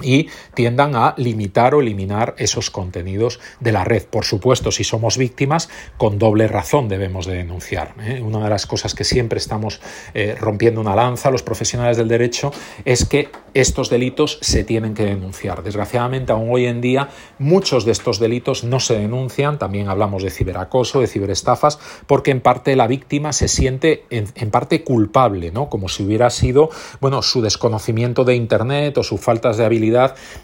y 0.02 0.28
tiendan 0.54 0.96
a 0.96 1.14
limitar 1.16 1.74
o 1.74 1.80
eliminar 1.80 2.34
esos 2.38 2.70
contenidos 2.70 3.38
de 3.60 3.72
la 3.72 3.84
red. 3.84 4.04
Por 4.04 4.24
supuesto, 4.24 4.72
si 4.72 4.82
somos 4.82 5.16
víctimas, 5.16 5.68
con 5.96 6.18
doble 6.18 6.48
razón 6.48 6.88
debemos 6.88 7.26
de 7.26 7.34
denunciar. 7.34 7.94
¿eh? 8.00 8.20
Una 8.20 8.42
de 8.42 8.50
las 8.50 8.66
cosas 8.66 8.94
que 8.94 9.04
siempre 9.04 9.38
estamos 9.38 9.80
eh, 10.14 10.36
rompiendo 10.38 10.80
una 10.80 10.96
lanza 10.96 11.30
los 11.30 11.42
profesionales 11.42 11.96
del 11.96 12.08
derecho 12.08 12.52
es 12.84 13.04
que 13.04 13.28
estos 13.54 13.88
delitos 13.88 14.38
se 14.40 14.64
tienen 14.64 14.94
que 14.94 15.04
denunciar. 15.04 15.62
Desgraciadamente, 15.62 16.32
aún 16.32 16.48
hoy 16.50 16.66
en 16.66 16.80
día, 16.80 17.10
muchos 17.38 17.84
de 17.84 17.92
estos 17.92 18.18
delitos 18.18 18.64
no 18.64 18.80
se 18.80 18.98
denuncian. 18.98 19.58
También 19.58 19.88
hablamos 19.88 20.22
de 20.24 20.30
ciberacoso, 20.30 21.00
de 21.00 21.06
ciberestafas, 21.06 21.78
porque 22.06 22.32
en 22.32 22.40
parte 22.40 22.74
la 22.74 22.88
víctima 22.88 23.32
se 23.32 23.46
siente 23.46 24.04
en, 24.10 24.26
en 24.34 24.50
parte 24.50 24.82
culpable, 24.82 25.52
¿no? 25.52 25.68
Como 25.68 25.88
si 25.88 26.02
hubiera 26.02 26.30
sido, 26.30 26.70
bueno, 27.00 27.22
su 27.22 27.42
desconocimiento 27.42 28.24
de 28.24 28.34
Internet 28.34 28.98
o 28.98 29.02
su 29.04 29.18
faltas 29.18 29.56
de 29.56 29.64
habilidad 29.64 29.83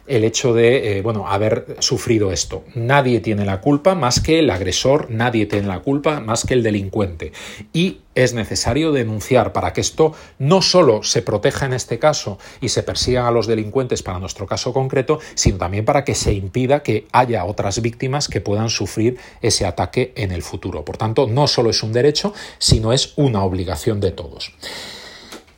el 0.06 0.24
hecho 0.24 0.54
de 0.54 0.98
eh, 0.98 1.02
bueno, 1.02 1.28
haber 1.28 1.76
sufrido 1.80 2.32
esto. 2.32 2.64
Nadie 2.74 3.20
tiene 3.20 3.44
la 3.44 3.60
culpa 3.60 3.94
más 3.94 4.20
que 4.20 4.38
el 4.38 4.50
agresor, 4.50 5.10
nadie 5.10 5.46
tiene 5.46 5.68
la 5.68 5.80
culpa 5.80 6.20
más 6.20 6.44
que 6.44 6.54
el 6.54 6.62
delincuente. 6.62 7.32
Y 7.72 7.98
es 8.14 8.34
necesario 8.34 8.92
denunciar 8.92 9.52
para 9.52 9.72
que 9.72 9.80
esto 9.80 10.12
no 10.38 10.62
solo 10.62 11.02
se 11.02 11.22
proteja 11.22 11.66
en 11.66 11.72
este 11.72 11.98
caso 11.98 12.38
y 12.60 12.68
se 12.68 12.82
persigan 12.82 13.26
a 13.26 13.30
los 13.30 13.46
delincuentes 13.46 14.02
para 14.02 14.18
nuestro 14.18 14.46
caso 14.46 14.72
concreto, 14.72 15.20
sino 15.34 15.58
también 15.58 15.84
para 15.84 16.04
que 16.04 16.14
se 16.14 16.32
impida 16.32 16.82
que 16.82 17.06
haya 17.12 17.44
otras 17.44 17.80
víctimas 17.80 18.28
que 18.28 18.40
puedan 18.40 18.68
sufrir 18.68 19.18
ese 19.42 19.64
ataque 19.64 20.12
en 20.16 20.32
el 20.32 20.42
futuro. 20.42 20.84
Por 20.84 20.96
tanto, 20.96 21.26
no 21.26 21.46
solo 21.46 21.70
es 21.70 21.82
un 21.82 21.92
derecho, 21.92 22.34
sino 22.58 22.92
es 22.92 23.12
una 23.16 23.44
obligación 23.44 24.00
de 24.00 24.10
todos. 24.10 24.52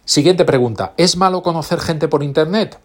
Siguiente 0.05 0.45
pregunta, 0.45 0.95
¿es 0.97 1.17
malo 1.17 1.43
conocer 1.43 1.81
gente 1.81 2.09
por 2.09 2.23
Internet? 2.23 2.79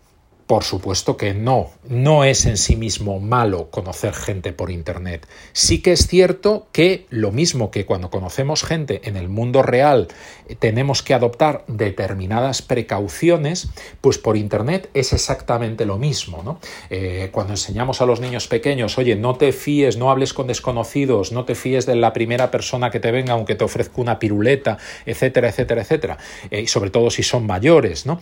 Por 0.47 0.63
supuesto 0.63 1.17
que 1.17 1.33
no, 1.33 1.71
no 1.89 2.23
es 2.23 2.45
en 2.45 2.55
sí 2.55 2.77
mismo 2.77 3.19
malo 3.19 3.69
conocer 3.69 4.13
gente 4.13 4.53
por 4.53 4.71
Internet. 4.71 5.27
Sí 5.51 5.81
que 5.81 5.91
es 5.91 6.07
cierto 6.07 6.67
que 6.71 7.05
lo 7.09 7.33
mismo 7.33 7.69
que 7.69 7.85
cuando 7.85 8.09
conocemos 8.09 8.63
gente 8.63 9.01
en 9.03 9.17
el 9.17 9.27
mundo 9.27 9.61
real 9.61 10.07
eh, 10.47 10.55
tenemos 10.55 11.03
que 11.03 11.13
adoptar 11.13 11.65
determinadas 11.67 12.61
precauciones, 12.61 13.67
pues 13.99 14.17
por 14.19 14.37
Internet 14.37 14.89
es 14.93 15.11
exactamente 15.11 15.85
lo 15.85 15.97
mismo. 15.97 16.41
¿no? 16.43 16.61
Eh, 16.89 17.27
cuando 17.33 17.51
enseñamos 17.51 17.99
a 17.99 18.05
los 18.05 18.21
niños 18.21 18.47
pequeños, 18.47 18.97
oye, 18.97 19.17
no 19.17 19.35
te 19.35 19.51
fíes, 19.51 19.97
no 19.97 20.11
hables 20.11 20.33
con 20.33 20.47
desconocidos, 20.47 21.33
no 21.33 21.43
te 21.43 21.55
fíes 21.55 21.85
de 21.85 21.95
la 21.95 22.13
primera 22.13 22.51
persona 22.51 22.89
que 22.89 23.01
te 23.01 23.11
venga 23.11 23.33
aunque 23.33 23.55
te 23.55 23.65
ofrezca 23.65 23.99
una 23.99 24.17
piruleta, 24.17 24.77
etcétera, 25.05 25.49
etcétera, 25.49 25.81
etcétera, 25.81 26.17
eh, 26.51 26.61
y 26.61 26.67
sobre 26.67 26.89
todo 26.89 27.09
si 27.09 27.21
son 27.21 27.45
mayores, 27.45 28.05
¿no? 28.05 28.21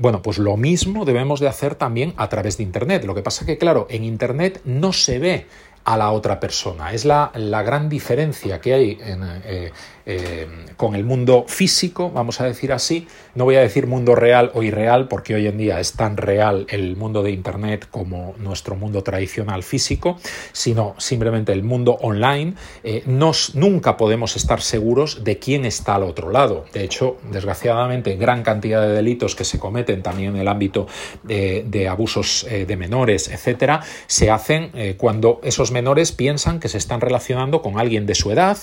bueno, 0.00 0.22
pues 0.22 0.38
lo 0.38 0.56
mismo 0.56 1.04
debemos 1.04 1.40
de 1.40 1.48
hacer 1.48 1.61
también 1.70 2.14
a 2.16 2.28
través 2.28 2.56
de 2.56 2.64
Internet. 2.64 3.04
Lo 3.04 3.14
que 3.14 3.22
pasa 3.22 3.46
que, 3.46 3.58
claro, 3.58 3.86
en 3.88 4.04
Internet 4.04 4.60
no 4.64 4.92
se 4.92 5.18
ve 5.18 5.46
a 5.84 5.96
la 5.96 6.10
otra 6.10 6.38
persona. 6.38 6.92
Es 6.92 7.04
la, 7.04 7.32
la 7.34 7.62
gran 7.62 7.88
diferencia 7.88 8.60
que 8.60 8.74
hay 8.74 8.98
en, 9.00 9.22
eh, 9.44 9.72
eh, 10.04 10.48
con 10.76 10.94
el 10.96 11.04
mundo 11.04 11.44
físico, 11.46 12.10
vamos 12.10 12.40
a 12.40 12.44
decir 12.44 12.72
así. 12.72 13.06
No 13.34 13.44
voy 13.44 13.54
a 13.54 13.60
decir 13.60 13.86
mundo 13.86 14.14
real 14.14 14.50
o 14.54 14.62
irreal, 14.62 15.06
porque 15.06 15.34
hoy 15.34 15.46
en 15.46 15.56
día 15.56 15.78
es 15.78 15.92
tan 15.92 16.16
real 16.16 16.66
el 16.70 16.96
mundo 16.96 17.22
de 17.22 17.30
Internet 17.30 17.86
como 17.90 18.34
nuestro 18.38 18.74
mundo 18.74 19.02
tradicional 19.02 19.62
físico, 19.62 20.18
sino 20.52 20.94
simplemente 20.98 21.52
el 21.52 21.62
mundo 21.62 21.98
online. 22.00 22.54
Eh, 22.82 23.04
nos, 23.06 23.54
nunca 23.54 23.96
podemos 23.96 24.34
estar 24.34 24.60
seguros 24.60 25.22
de 25.22 25.38
quién 25.38 25.64
está 25.64 25.94
al 25.94 26.02
otro 26.02 26.30
lado. 26.30 26.64
De 26.72 26.82
hecho, 26.82 27.18
desgraciadamente, 27.30 28.16
gran 28.16 28.42
cantidad 28.42 28.82
de 28.82 28.92
delitos 28.92 29.36
que 29.36 29.44
se 29.44 29.58
cometen 29.60 30.02
también 30.02 30.34
en 30.34 30.40
el 30.40 30.48
ámbito 30.48 30.88
de, 31.22 31.88
abusos 31.88 32.46
eh, 32.50 32.66
de 32.66 32.76
menores, 32.76 33.28
etcétera, 33.28 33.82
se 34.06 34.30
hacen 34.30 34.72
cuando 34.96 35.40
esos 35.42 35.70
menores 35.70 36.12
piensan 36.12 36.60
que 36.60 36.68
se 36.68 36.78
están 36.78 37.00
relacionando 37.00 37.62
con 37.62 37.78
alguien 37.78 38.06
de 38.06 38.14
su 38.14 38.30
edad 38.30 38.56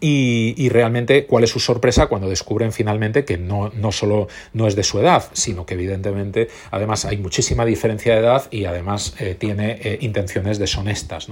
y 0.00 0.31
y, 0.56 0.68
realmente 0.68 1.26
cuál 1.26 1.44
es 1.44 1.50
su 1.50 1.60
sorpresa 1.60 2.06
cuando 2.06 2.28
descubren 2.28 2.72
finalmente 2.72 3.24
que 3.24 3.36
no, 3.36 3.70
no 3.74 3.92
solo 3.92 4.28
no 4.52 4.66
es 4.66 4.76
de 4.76 4.82
su 4.82 4.98
edad, 4.98 5.24
sino 5.32 5.66
que 5.66 5.74
evidentemente 5.74 6.48
además 6.70 7.04
hay 7.04 7.18
muchísima 7.18 7.64
diferencia 7.64 8.14
de 8.14 8.20
edad 8.20 8.44
y 8.50 8.64
además 8.64 9.14
eh, 9.18 9.36
tiene 9.38 9.78
eh, 9.82 9.98
intenciones 10.00 10.58
deshonestas. 10.58 11.28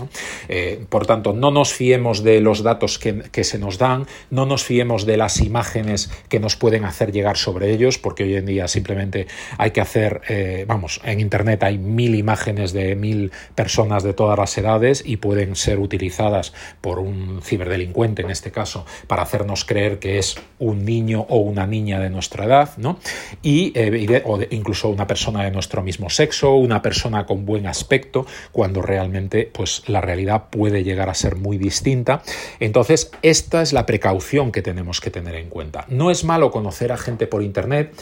Eh, 0.49 0.85
por 0.89 1.07
tanto, 1.07 1.33
no 1.33 1.51
nos 1.51 1.73
fiemos 1.73 2.23
de 2.23 2.41
los 2.41 2.63
datos 2.63 2.99
que, 2.99 3.23
que, 3.31 3.45
se 3.45 3.59
nos 3.59 3.79
dan, 3.79 4.07
no 4.31 4.47
nos 4.47 4.65
fiemos 4.65 5.07
de 5.07 5.17
las 5.17 5.41
imágenes 5.41 6.11
que 6.29 6.41
nos 6.41 6.57
pueden 6.57 6.85
hacer 6.85 7.13
llegar 7.13 7.37
sobre 7.37 7.71
ellos, 7.71 7.99
porque 7.99 8.25
hoy 8.25 8.37
en 8.37 8.47
día 8.47 8.69
simplemente 8.69 9.27
hay 9.59 9.71
que 9.71 9.81
hacer, 9.81 10.21
vamos, 10.67 11.01
en 11.05 11.21
Internet 11.21 11.63
hay 11.63 11.79
mil 11.79 12.15
imágenes 12.15 12.73
de 12.73 12.95
mil 12.97 13.33
personas 13.55 14.03
de 14.03 14.13
todas 14.13 14.39
las 14.39 14.57
edades 14.59 15.03
y 15.05 15.17
pueden 15.17 15.57
ser 15.57 15.79
utilizadas 15.79 16.53
por 16.81 16.99
un 16.99 17.41
ciberdelincuente 17.43 18.23
en 18.23 18.31
este 18.31 18.51
caso 18.51 18.85
para 19.07 19.23
hacernos 19.23 19.65
creer 19.65 19.99
que 19.99 20.19
es 20.19 20.37
un 20.61 20.85
niño 20.85 21.27
o 21.29 21.39
una 21.39 21.67
niña 21.67 21.99
de 21.99 22.11
nuestra 22.11 22.45
edad, 22.45 22.77
¿no? 22.77 22.99
Y, 23.43 23.73
eh, 23.75 24.23
o 24.25 24.39
incluso 24.51 24.89
una 24.89 25.07
persona 25.07 25.43
de 25.45 25.51
nuestro 25.51 25.83
mismo 25.83 26.11
sexo, 26.11 26.55
una 26.55 26.83
persona 26.83 27.27
con 27.27 27.47
buen 27.47 27.67
aspecto, 27.67 28.27
cuando 28.53 28.83
realmente 28.83 29.51
pues, 29.53 29.83
la 29.87 30.01
realidad 30.01 30.45
puede 30.51 30.85
llegar 30.85 31.09
a 31.09 31.15
ser 31.15 31.37
muy 31.37 31.59
distinta. 31.59 32.23
Entonces, 32.61 33.11
esta 33.23 33.63
es 33.63 33.73
la 33.73 33.87
precaución 33.87 34.53
que 34.53 34.63
tenemos 34.63 35.01
que 35.01 35.11
tener 35.11 35.35
en 35.35 35.49
cuenta. 35.49 35.87
No 35.89 36.11
es 36.11 36.25
malo 36.25 36.51
conocer 36.51 36.93
a 36.93 36.99
gente 36.99 37.27
por 37.27 37.43
Internet, 37.43 37.95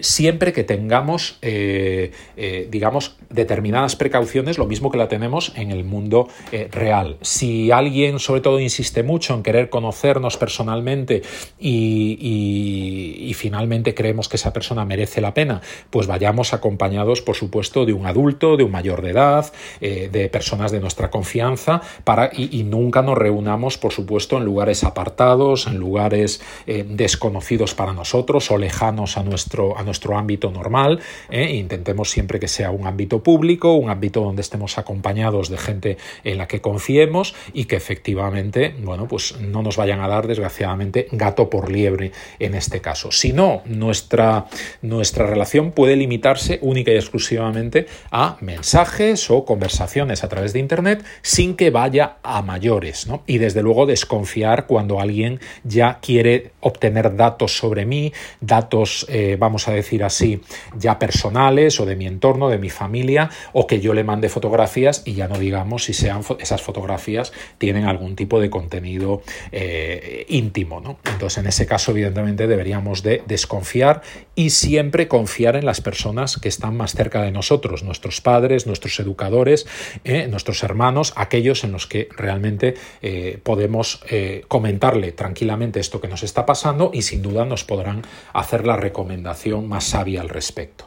siempre 0.00 0.52
que 0.52 0.64
tengamos, 0.64 1.38
eh, 1.42 2.12
eh, 2.36 2.68
digamos, 2.70 3.16
determinadas 3.28 3.96
precauciones, 3.96 4.56
lo 4.58 4.66
mismo 4.66 4.90
que 4.90 4.98
la 4.98 5.08
tenemos 5.08 5.52
en 5.56 5.70
el 5.70 5.84
mundo 5.84 6.28
real. 6.70 7.18
Si 7.20 7.70
alguien, 7.70 8.18
sobre 8.18 8.40
todo, 8.40 8.60
insiste 8.60 9.02
mucho 9.02 9.34
en 9.34 9.42
querer 9.42 9.68
conocernos, 9.68 10.27
personalmente 10.36 11.22
y, 11.58 13.32
finalmente 13.34 13.94
creemos 13.94 14.28
que 14.28 14.34
esa 14.34 14.52
persona 14.52 14.84
merece 14.84 15.20
la 15.20 15.32
pena, 15.32 15.60
pues 15.90 16.08
vayamos 16.08 16.52
acompañados, 16.52 17.22
por 17.22 17.36
supuesto, 17.36 17.86
de 17.86 17.92
un 17.92 18.04
adulto, 18.04 18.56
de 18.56 18.64
un 18.64 18.72
mayor 18.72 19.00
de 19.00 19.10
edad, 19.10 19.52
eh, 19.80 20.08
de 20.10 20.28
personas 20.28 20.72
de 20.72 20.80
nuestra 20.80 21.08
confianza, 21.08 21.80
para, 22.02 22.30
y, 22.32 22.64
nunca 22.64 23.02
nos 23.02 23.16
reunamos, 23.16 23.78
por 23.78 23.92
supuesto, 23.92 24.38
en 24.38 24.44
lugares 24.44 24.82
apartados, 24.82 25.68
en 25.68 25.78
lugares 25.78 26.40
eh, 26.66 26.84
desconocidos 26.88 27.74
para 27.74 27.92
nosotros 27.92 28.50
o 28.50 28.58
lejanos 28.58 29.16
a 29.16 29.22
nuestro, 29.22 29.78
a 29.78 29.84
nuestro 29.84 30.18
ámbito 30.18 30.50
normal. 30.50 31.00
Eh, 31.30 31.54
intentemos 31.54 32.10
siempre 32.10 32.40
que 32.40 32.48
sea 32.48 32.70
un 32.70 32.86
ámbito 32.86 33.22
público, 33.22 33.74
un 33.74 33.90
ámbito 33.90 34.20
donde 34.22 34.42
estemos 34.42 34.78
acompañados 34.78 35.48
de 35.48 35.58
gente 35.58 35.96
en 36.24 36.38
la 36.38 36.48
que 36.48 36.60
confiemos 36.60 37.34
y 37.52 37.64
que 37.66 37.76
efectivamente, 37.76 38.74
bueno, 38.82 39.06
pues 39.06 39.38
no 39.40 39.62
nos 39.62 39.76
vayan 39.76 40.00
a 40.00 40.08
dar 40.08 40.17
desgraciadamente, 40.26 41.08
gato 41.12 41.50
por 41.50 41.70
liebre 41.70 42.12
en 42.38 42.54
este 42.54 42.80
caso. 42.80 43.12
Si 43.12 43.32
no, 43.32 43.62
nuestra, 43.66 44.46
nuestra 44.82 45.26
relación 45.26 45.72
puede 45.72 45.96
limitarse 45.96 46.58
única 46.62 46.90
y 46.92 46.96
exclusivamente 46.96 47.86
a 48.10 48.36
mensajes 48.40 49.30
o 49.30 49.44
conversaciones 49.44 50.24
a 50.24 50.28
través 50.28 50.52
de 50.52 50.58
Internet 50.58 51.04
sin 51.22 51.54
que 51.54 51.70
vaya 51.70 52.16
a 52.22 52.42
mayores. 52.42 53.06
¿no? 53.06 53.22
Y 53.26 53.38
desde 53.38 53.62
luego 53.62 53.86
desconfiar 53.86 54.66
cuando 54.66 55.00
alguien 55.00 55.40
ya 55.64 55.98
quiere 56.00 56.52
obtener 56.60 57.16
datos 57.16 57.56
sobre 57.56 57.86
mí, 57.86 58.12
datos, 58.40 59.06
eh, 59.08 59.36
vamos 59.38 59.68
a 59.68 59.72
decir 59.72 60.04
así, 60.04 60.40
ya 60.76 60.98
personales 60.98 61.80
o 61.80 61.86
de 61.86 61.96
mi 61.96 62.06
entorno, 62.06 62.48
de 62.48 62.58
mi 62.58 62.70
familia, 62.70 63.30
o 63.52 63.66
que 63.66 63.80
yo 63.80 63.94
le 63.94 64.04
mande 64.04 64.28
fotografías 64.28 65.02
y 65.04 65.14
ya 65.14 65.28
no 65.28 65.38
digamos 65.38 65.84
si 65.84 65.92
sean 65.92 66.22
esas 66.38 66.62
fotografías 66.62 67.32
tienen 67.58 67.84
algún 67.84 68.16
tipo 68.16 68.40
de 68.40 68.50
contenido 68.50 69.22
eh, 69.52 70.07
íntimo. 70.28 70.80
¿no? 70.80 70.98
Entonces, 71.04 71.38
en 71.38 71.46
ese 71.46 71.66
caso, 71.66 71.92
evidentemente, 71.92 72.46
deberíamos 72.46 73.02
de 73.02 73.22
desconfiar 73.26 74.02
y 74.34 74.50
siempre 74.50 75.08
confiar 75.08 75.56
en 75.56 75.66
las 75.66 75.80
personas 75.80 76.36
que 76.36 76.48
están 76.48 76.76
más 76.76 76.94
cerca 76.94 77.22
de 77.22 77.30
nosotros, 77.30 77.82
nuestros 77.82 78.20
padres, 78.20 78.66
nuestros 78.66 78.98
educadores, 79.00 79.66
eh, 80.04 80.28
nuestros 80.28 80.62
hermanos, 80.62 81.12
aquellos 81.16 81.64
en 81.64 81.72
los 81.72 81.86
que 81.86 82.08
realmente 82.16 82.74
eh, 83.02 83.40
podemos 83.42 84.00
eh, 84.08 84.44
comentarle 84.48 85.12
tranquilamente 85.12 85.80
esto 85.80 86.00
que 86.00 86.08
nos 86.08 86.22
está 86.22 86.46
pasando 86.46 86.90
y 86.92 87.02
sin 87.02 87.22
duda 87.22 87.44
nos 87.44 87.64
podrán 87.64 88.02
hacer 88.32 88.66
la 88.66 88.76
recomendación 88.76 89.68
más 89.68 89.84
sabia 89.84 90.20
al 90.20 90.28
respecto. 90.28 90.86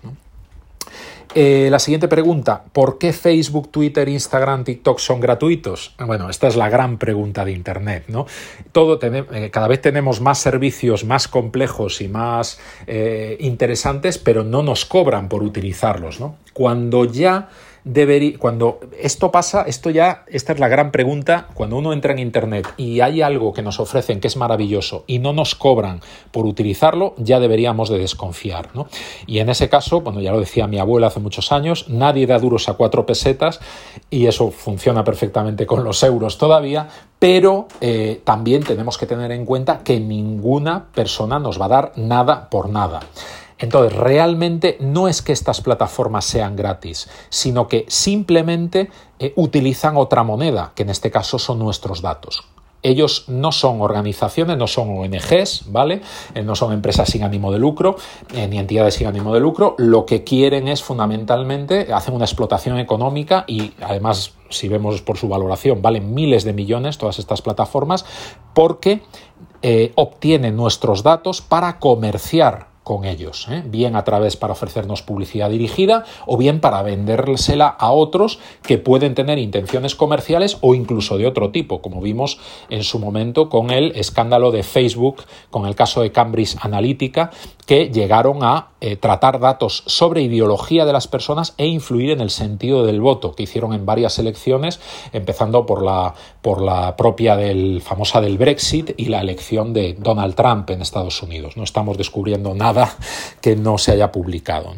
Eh, 1.33 1.69
la 1.71 1.79
siguiente 1.79 2.09
pregunta, 2.09 2.63
¿por 2.73 2.97
qué 2.97 3.13
Facebook, 3.13 3.69
Twitter, 3.71 4.09
Instagram, 4.09 4.65
TikTok 4.65 4.99
son 4.99 5.21
gratuitos? 5.21 5.95
Bueno, 6.05 6.29
esta 6.29 6.47
es 6.47 6.57
la 6.57 6.69
gran 6.69 6.97
pregunta 6.97 7.45
de 7.45 7.53
Internet, 7.53 8.05
¿no? 8.09 8.25
Todo 8.73 8.99
eh, 9.01 9.49
cada 9.49 9.67
vez 9.69 9.81
tenemos 9.81 10.19
más 10.19 10.39
servicios 10.39 11.05
más 11.05 11.29
complejos 11.29 12.01
y 12.01 12.09
más 12.09 12.59
eh, 12.85 13.37
interesantes, 13.39 14.17
pero 14.17 14.43
no 14.43 14.61
nos 14.61 14.83
cobran 14.85 15.29
por 15.29 15.43
utilizarlos, 15.43 16.19
¿no? 16.19 16.35
cuando 16.53 17.05
ya 17.05 17.49
debería, 17.83 18.37
cuando 18.37 18.79
esto 18.99 19.31
pasa, 19.31 19.63
esto 19.63 19.89
ya, 19.89 20.23
esta 20.27 20.53
es 20.53 20.59
la 20.59 20.67
gran 20.67 20.91
pregunta, 20.91 21.47
cuando 21.53 21.77
uno 21.77 21.93
entra 21.93 22.11
en 22.13 22.19
Internet 22.19 22.67
y 22.77 23.01
hay 23.01 23.21
algo 23.21 23.53
que 23.53 23.61
nos 23.61 23.79
ofrecen 23.79 24.19
que 24.19 24.27
es 24.27 24.37
maravilloso 24.37 25.03
y 25.07 25.19
no 25.19 25.33
nos 25.33 25.55
cobran 25.55 26.01
por 26.31 26.45
utilizarlo, 26.45 27.15
ya 27.17 27.39
deberíamos 27.39 27.89
de 27.89 27.99
desconfiar. 27.99 28.69
¿no? 28.73 28.87
Y 29.25 29.39
en 29.39 29.49
ese 29.49 29.69
caso, 29.69 30.01
bueno, 30.01 30.21
ya 30.21 30.31
lo 30.31 30.39
decía 30.39 30.67
mi 30.67 30.79
abuela 30.79 31.07
hace 31.07 31.19
muchos 31.19 31.51
años, 31.51 31.89
nadie 31.89 32.27
da 32.27 32.39
duros 32.39 32.69
a 32.69 32.73
cuatro 32.73 33.05
pesetas 33.05 33.59
y 34.09 34.27
eso 34.27 34.51
funciona 34.51 35.03
perfectamente 35.03 35.65
con 35.65 35.83
los 35.83 36.03
euros 36.03 36.37
todavía, 36.37 36.87
pero 37.19 37.67
eh, 37.81 38.21
también 38.23 38.63
tenemos 38.63 38.97
que 38.97 39.05
tener 39.05 39.31
en 39.31 39.45
cuenta 39.45 39.83
que 39.83 39.99
ninguna 39.99 40.85
persona 40.93 41.39
nos 41.39 41.59
va 41.59 41.65
a 41.65 41.69
dar 41.69 41.91
nada 41.95 42.49
por 42.49 42.69
nada. 42.69 43.01
Entonces, 43.61 43.97
realmente 43.97 44.77
no 44.79 45.07
es 45.07 45.21
que 45.21 45.31
estas 45.31 45.61
plataformas 45.61 46.25
sean 46.25 46.55
gratis, 46.55 47.07
sino 47.29 47.67
que 47.67 47.85
simplemente 47.87 48.89
eh, 49.19 49.33
utilizan 49.35 49.97
otra 49.97 50.23
moneda, 50.23 50.73
que 50.75 50.81
en 50.83 50.89
este 50.89 51.11
caso 51.11 51.37
son 51.37 51.59
nuestros 51.59 52.01
datos. 52.01 52.43
Ellos 52.83 53.25
no 53.27 53.51
son 53.51 53.79
organizaciones, 53.79 54.57
no 54.57 54.65
son 54.65 54.97
ONGs, 54.97 55.71
¿vale? 55.71 56.01
Eh, 56.33 56.41
no 56.41 56.55
son 56.55 56.73
empresas 56.73 57.07
sin 57.07 57.23
ánimo 57.23 57.51
de 57.51 57.59
lucro, 57.59 57.97
eh, 58.33 58.47
ni 58.47 58.57
entidades 58.57 58.95
sin 58.95 59.05
ánimo 59.05 59.31
de 59.31 59.39
lucro. 59.39 59.75
Lo 59.77 60.07
que 60.07 60.23
quieren 60.23 60.67
es 60.67 60.81
fundamentalmente, 60.81 61.93
hacen 61.93 62.15
una 62.15 62.25
explotación 62.25 62.79
económica 62.79 63.45
y 63.45 63.73
además, 63.79 64.33
si 64.49 64.67
vemos 64.67 65.03
por 65.03 65.17
su 65.17 65.27
valoración, 65.27 65.83
valen 65.83 66.15
miles 66.15 66.43
de 66.43 66.53
millones 66.53 66.97
todas 66.97 67.19
estas 67.19 67.43
plataformas 67.43 68.05
porque 68.55 69.03
obtienen 69.93 70.55
nuestros 70.55 71.03
datos 71.03 71.41
para 71.41 71.77
comerciar 71.77 72.70
con 72.83 73.05
ellos, 73.05 73.47
¿eh? 73.49 73.63
bien 73.65 73.95
a 73.95 74.03
través 74.03 74.37
para 74.37 74.53
ofrecernos 74.53 75.03
publicidad 75.03 75.51
dirigida 75.51 76.03
o 76.25 76.35
bien 76.35 76.59
para 76.59 76.81
vendérsela 76.81 77.67
a 77.67 77.91
otros 77.91 78.39
que 78.63 78.79
pueden 78.79 79.13
tener 79.13 79.37
intenciones 79.37 79.95
comerciales 79.95 80.57
o 80.61 80.73
incluso 80.73 81.17
de 81.17 81.27
otro 81.27 81.51
tipo, 81.51 81.81
como 81.81 82.01
vimos 82.01 82.39
en 82.69 82.83
su 82.83 82.97
momento 82.97 83.49
con 83.49 83.69
el 83.69 83.91
escándalo 83.95 84.51
de 84.51 84.63
Facebook, 84.63 85.23
con 85.51 85.67
el 85.67 85.75
caso 85.75 86.01
de 86.01 86.11
Cambridge 86.11 86.57
Analytica, 86.61 87.29
que 87.67 87.89
llegaron 87.89 88.43
a 88.43 88.69
eh, 88.81 88.95
tratar 88.95 89.39
datos 89.39 89.83
sobre 89.85 90.23
ideología 90.23 90.85
de 90.85 90.93
las 90.93 91.07
personas 91.07 91.53
e 91.57 91.67
influir 91.67 92.09
en 92.09 92.19
el 92.19 92.31
sentido 92.31 92.83
del 92.83 92.99
voto, 92.99 93.35
que 93.35 93.43
hicieron 93.43 93.73
en 93.73 93.85
varias 93.85 94.17
elecciones, 94.17 94.79
empezando 95.13 95.67
por 95.67 95.83
la, 95.83 96.15
por 96.41 96.61
la 96.61 96.97
propia 96.97 97.35
del, 97.35 97.81
famosa 97.81 98.21
del 98.21 98.39
Brexit 98.39 98.91
y 98.97 99.05
la 99.05 99.21
elección 99.21 99.71
de 99.71 99.93
Donald 99.93 100.33
Trump 100.33 100.69
en 100.71 100.81
Estados 100.81 101.21
Unidos. 101.21 101.57
No 101.57 101.63
estamos 101.63 101.97
descubriendo 101.97 102.55
nada 102.55 102.70
que 103.41 103.55
no 103.55 103.77
se 103.77 103.91
haya 103.91 104.11
publicado. 104.11 104.73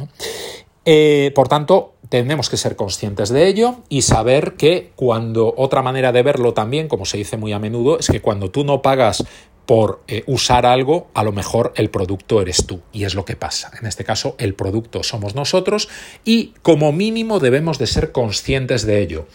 Eh, 0.86 1.32
por 1.34 1.47
tanto, 1.47 1.93
tenemos 2.10 2.49
que 2.49 2.58
ser 2.58 2.75
conscientes 2.75 3.29
de 3.29 3.47
ello 3.47 3.77
y 3.89 4.03
saber 4.03 4.53
que 4.56 4.91
cuando 4.95 5.53
otra 5.58 5.82
manera 5.82 6.12
de 6.12 6.21
verlo 6.21 6.53
también, 6.53 6.88
como 6.88 7.06
se 7.06 7.17
dice 7.17 7.38
muy 7.38 7.53
a 7.53 7.60
menudo, 7.60 7.97
es 7.97 8.08
que 8.08 8.21
cuando 8.21 8.51
tú 8.51 8.63
no 8.63 8.82
pagas 8.82 9.23
por 9.65 10.04
eh, 10.08 10.23
usar 10.28 10.65
algo, 10.65 11.08
a 11.13 11.23
lo 11.23 11.32
mejor 11.32 11.73
el 11.76 11.89
producto 11.89 12.41
eres 12.41 12.67
tú. 12.67 12.82
Y 12.91 13.06
es 13.06 13.15
lo 13.15 13.23
que 13.26 13.36
pasa. 13.36 13.71
En 13.80 13.88
este 13.88 14.04
caso, 14.04 14.36
el 14.38 14.56
producto 14.56 15.04
somos 15.04 15.36
nosotros 15.36 15.89
y 16.26 16.54
como 16.62 16.91
mínimo 16.91 17.39
debemos 17.39 17.80
de 17.80 17.88
ser 17.88 18.12
conscientes 18.12 18.86
de 18.86 19.02
ello 19.02 19.28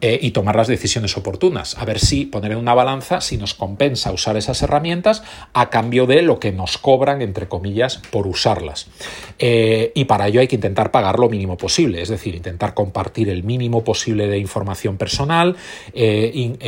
eh, 0.00 0.18
y 0.20 0.32
tomar 0.32 0.56
las 0.56 0.66
decisiones 0.66 1.16
oportunas. 1.16 1.78
A 1.78 1.84
ver 1.84 2.00
si 2.00 2.26
poner 2.26 2.52
en 2.52 2.58
una 2.58 2.74
balanza 2.74 3.20
si 3.20 3.36
nos 3.36 3.54
compensa 3.54 4.12
usar 4.12 4.36
esas 4.36 4.60
herramientas 4.62 5.22
a 5.52 5.70
cambio 5.70 6.06
de 6.06 6.22
lo 6.22 6.40
que 6.40 6.52
nos 6.52 6.78
cobran, 6.78 7.22
entre 7.22 7.48
comillas, 7.48 7.98
por 8.10 8.26
usarlas. 8.26 8.88
Eh, 9.38 9.92
y 9.94 10.06
para 10.06 10.26
ello 10.28 10.40
hay 10.40 10.48
que 10.48 10.56
intentar 10.56 10.90
pagar 10.90 11.18
lo 11.18 11.28
mínimo 11.28 11.56
posible, 11.56 12.02
es 12.02 12.08
decir, 12.08 12.34
intentar 12.34 12.74
compartir 12.74 13.28
el 13.28 13.44
mínimo 13.44 13.84
posible 13.84 14.26
de 14.26 14.38
información 14.38 14.96
personal, 14.96 15.56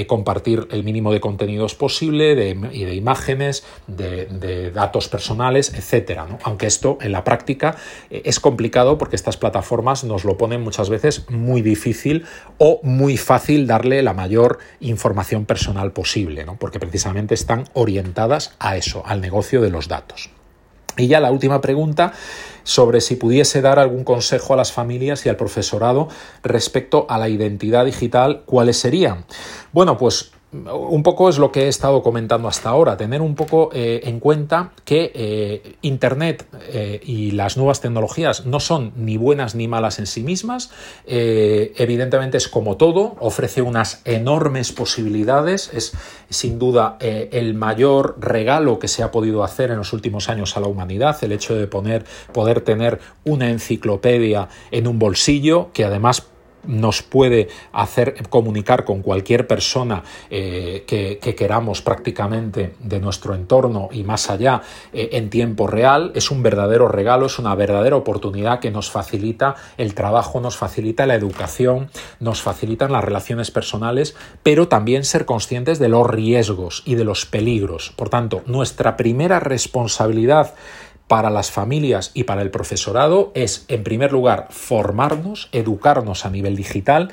compartir 0.06 0.68
el 0.70 0.84
mínimo 0.84 1.12
de 1.12 1.20
contenidos 1.20 1.74
posible 1.74 2.56
y 2.72 2.84
de 2.84 2.94
imágenes, 2.94 3.07
de, 3.86 4.70
datos 4.72 5.08
personales, 5.08 5.72
etcétera. 5.74 6.26
Aunque 6.42 6.66
esto 6.66 6.98
en 7.00 7.12
la 7.12 7.24
práctica 7.24 7.76
eh, 8.10 8.22
es 8.24 8.40
complicado 8.40 8.98
porque 8.98 9.16
estas 9.16 9.36
plataformas 9.36 10.04
nos 10.04 10.24
lo 10.24 10.36
ponen 10.36 10.62
muchas 10.62 10.90
veces 10.90 11.28
muy 11.30 11.62
difícil 11.62 12.26
o 12.58 12.80
muy 12.82 13.16
fácil 13.16 13.66
darle 13.66 14.02
la 14.02 14.12
mayor 14.12 14.58
información 14.80 15.44
personal 15.46 15.92
posible, 15.92 16.44
porque 16.58 16.80
precisamente 16.80 17.34
están 17.34 17.64
orientadas 17.74 18.54
a 18.58 18.76
eso, 18.76 19.02
al 19.06 19.20
negocio 19.20 19.60
de 19.60 19.70
los 19.70 19.88
datos. 19.88 20.30
Y 20.98 21.06
ya 21.06 21.20
la 21.20 21.30
última 21.30 21.60
pregunta 21.60 22.12
sobre 22.64 23.00
si 23.00 23.16
pudiese 23.16 23.62
dar 23.62 23.78
algún 23.78 24.04
consejo 24.04 24.52
a 24.52 24.56
las 24.56 24.72
familias 24.72 25.24
y 25.24 25.28
al 25.28 25.36
profesorado 25.36 26.08
respecto 26.42 27.06
a 27.08 27.18
la 27.18 27.28
identidad 27.28 27.84
digital, 27.84 28.42
¿cuáles 28.44 28.78
serían? 28.78 29.24
Bueno, 29.72 29.96
pues 29.96 30.32
un 30.52 31.02
poco 31.02 31.28
es 31.28 31.38
lo 31.38 31.52
que 31.52 31.64
he 31.64 31.68
estado 31.68 32.02
comentando 32.02 32.48
hasta 32.48 32.70
ahora, 32.70 32.96
tener 32.96 33.20
un 33.20 33.34
poco 33.34 33.68
eh, 33.72 34.00
en 34.04 34.18
cuenta 34.18 34.72
que 34.84 35.12
eh, 35.14 35.76
Internet 35.82 36.46
eh, 36.68 37.00
y 37.04 37.32
las 37.32 37.58
nuevas 37.58 37.82
tecnologías 37.82 38.46
no 38.46 38.58
son 38.58 38.92
ni 38.96 39.18
buenas 39.18 39.54
ni 39.54 39.68
malas 39.68 39.98
en 39.98 40.06
sí 40.06 40.22
mismas, 40.22 40.70
evidentemente 41.06 42.38
es 42.38 42.48
como 42.48 42.76
todo, 42.76 43.16
ofrece 43.20 43.60
unas 43.60 44.00
enormes 44.04 44.72
posibilidades, 44.72 45.70
es 45.74 45.92
sin 46.30 46.58
duda 46.58 46.96
el 47.00 47.54
mayor 47.54 48.16
regalo 48.18 48.78
que 48.78 48.88
se 48.88 49.02
ha 49.02 49.10
podido 49.10 49.44
hacer 49.44 49.70
en 49.70 49.78
los 49.78 49.92
últimos 49.92 50.28
años 50.28 50.56
a 50.56 50.60
la 50.60 50.68
humanidad, 50.68 51.16
el 51.22 51.32
hecho 51.32 51.54
de 51.54 51.66
poner, 51.66 52.04
poder 52.32 52.60
tener 52.62 53.00
una 53.24 53.50
enciclopedia 53.50 54.48
en 54.70 54.86
un 54.86 54.98
bolsillo 54.98 55.70
que 55.72 55.84
además 55.84 56.26
nos 56.64 57.02
puede 57.02 57.48
hacer 57.72 58.28
comunicar 58.28 58.84
con 58.84 59.02
cualquier 59.02 59.46
persona 59.46 60.02
eh, 60.30 60.84
que, 60.86 61.18
queramos 61.34 61.82
prácticamente 61.82 62.74
de 62.80 63.00
nuestro 63.00 63.34
entorno 63.34 63.88
y 63.92 64.02
más 64.02 64.30
allá 64.30 64.62
eh, 64.92 65.10
en 65.12 65.30
tiempo 65.30 65.66
real, 65.66 66.12
es 66.14 66.30
un 66.30 66.42
verdadero 66.42 66.88
regalo, 66.88 67.26
es 67.26 67.38
una 67.38 67.54
verdadera 67.54 67.96
oportunidad 67.96 68.60
que 68.60 68.70
nos 68.70 68.90
facilita 68.90 69.54
el 69.76 69.94
trabajo, 69.94 70.40
nos 70.40 70.56
facilita 70.56 71.06
la 71.06 71.14
educación, 71.14 71.90
nos 72.18 72.42
facilitan 72.42 72.92
las 72.92 73.04
relaciones 73.04 73.50
personales, 73.50 74.16
pero 74.42 74.68
también 74.68 75.04
ser 75.04 75.24
conscientes 75.24 75.78
de 75.78 75.88
los 75.88 76.08
riesgos 76.08 76.82
y 76.84 76.94
de 76.94 77.04
los 77.04 77.26
peligros. 77.26 77.92
Por 77.96 78.08
tanto, 78.08 78.42
nuestra 78.46 78.96
primera 78.96 79.40
responsabilidad 79.40 80.54
para 81.08 81.30
las 81.30 81.50
familias 81.50 82.10
y 82.12 82.24
para 82.24 82.42
el 82.42 82.50
profesorado 82.50 83.32
es, 83.34 83.64
en 83.68 83.82
primer 83.82 84.12
lugar, 84.12 84.48
formarnos, 84.50 85.48
educarnos 85.52 86.26
a 86.26 86.30
nivel 86.30 86.54
digital, 86.54 87.10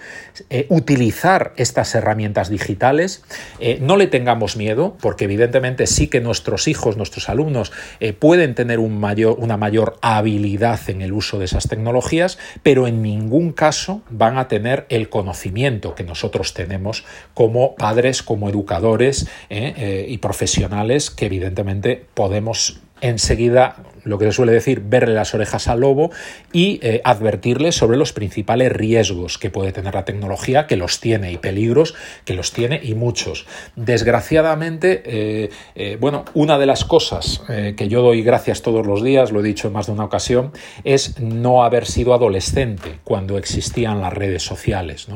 eh, 0.50 0.68
utilizar 0.70 1.54
estas 1.56 1.96
herramientas 1.96 2.50
digitales. 2.50 3.24
Eh, 3.60 3.80
no 3.82 3.96
le 3.96 4.08
tengamos 4.08 4.58
miedo, 4.58 4.98
porque 5.02 5.24
evidentemente 5.24 5.88
sí 5.88 6.08
que 6.08 6.20
nuestros 6.20 6.68
hijos, 6.68 6.98
nuestros 6.98 7.30
alumnos, 7.30 7.72
eh, 8.02 8.12
pueden 8.12 8.54
tener 8.54 8.80
una 8.80 9.58
mayor 9.58 9.98
habilidad 10.02 10.80
en 10.90 11.02
el 11.02 11.14
uso 11.14 11.40
de 11.40 11.46
esas 11.46 11.70
tecnologías, 11.70 12.38
pero 12.64 12.88
en 12.88 13.02
ningún 13.02 13.54
caso 13.54 14.02
van 14.10 14.38
a 14.38 14.50
tener 14.50 14.86
el 14.90 15.08
conocimiento 15.08 15.96
que 15.96 16.04
nosotros 16.04 16.54
tenemos 16.54 17.06
como 17.34 17.76
padres, 17.76 18.22
como 18.22 18.50
educadores 18.50 19.28
y 19.50 20.18
profesionales 20.18 21.12
que 21.12 21.28
evidentemente 21.28 22.06
podemos 22.14 22.82
enseguida 23.02 23.76
lo 24.06 24.18
que 24.18 24.26
se 24.26 24.32
suele 24.32 24.54
decir, 24.54 24.82
verle 24.86 25.14
las 25.14 25.34
orejas 25.34 25.68
al 25.68 25.82
lobo 25.82 26.12
y 26.54 26.80
eh, 26.82 27.02
advertirle 27.04 27.72
sobre 27.72 27.98
los 27.98 28.14
principales 28.14 28.72
riesgos 28.72 29.38
que 29.38 29.50
puede 29.50 29.72
tener 29.72 29.94
la 29.94 30.06
tecnología, 30.06 30.68
que 30.68 30.78
los 30.78 31.00
tiene, 31.00 31.32
y 31.32 31.38
peligros 31.38 31.96
que 32.24 32.34
los 32.34 32.52
tiene 32.52 32.80
y 32.82 32.94
muchos. 32.96 33.46
Desgraciadamente, 33.76 35.04
eh, 35.06 35.50
eh, 35.76 35.98
bueno, 36.00 36.26
una 36.34 36.58
de 36.58 36.66
las 36.66 36.86
cosas 36.86 37.42
que 37.48 37.88
yo 37.88 38.02
doy 38.02 38.22
gracias 38.22 38.62
todos 38.62 38.86
los 38.86 39.04
días, 39.04 39.32
lo 39.32 39.40
he 39.40 39.44
dicho 39.44 39.68
en 39.68 39.74
más 39.74 39.88
de 39.88 39.94
una 39.94 40.06
ocasión, 40.06 40.52
es 40.84 41.20
no 41.20 41.64
haber 41.64 41.86
sido 41.86 42.14
adolescente 42.14 43.00
cuando 43.04 43.38
existían 43.38 44.02
las 44.02 44.14
redes 44.14 44.44
sociales. 44.44 45.08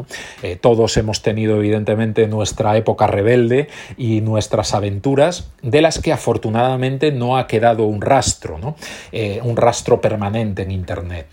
todos 0.62 0.98
hemos 0.98 1.22
tenido, 1.22 1.58
evidentemente, 1.58 2.28
nuestra 2.28 2.76
época 2.78 3.08
rebelde 3.08 3.68
y 3.98 4.22
nuestras 4.22 4.74
aventuras, 4.74 5.52
de 5.62 5.82
las 5.82 6.00
que 6.00 6.12
afortunadamente 6.12 7.12
no 7.12 7.38
ha 7.38 7.48
quedado 7.48 7.86
un 7.86 8.02
rastro. 8.02 8.58
¿no? 8.58 8.76
Eh, 9.12 9.40
un 9.44 9.58
rastro 9.58 10.02
permanente 10.02 10.64
en 10.64 10.72
Internet. 10.72 11.28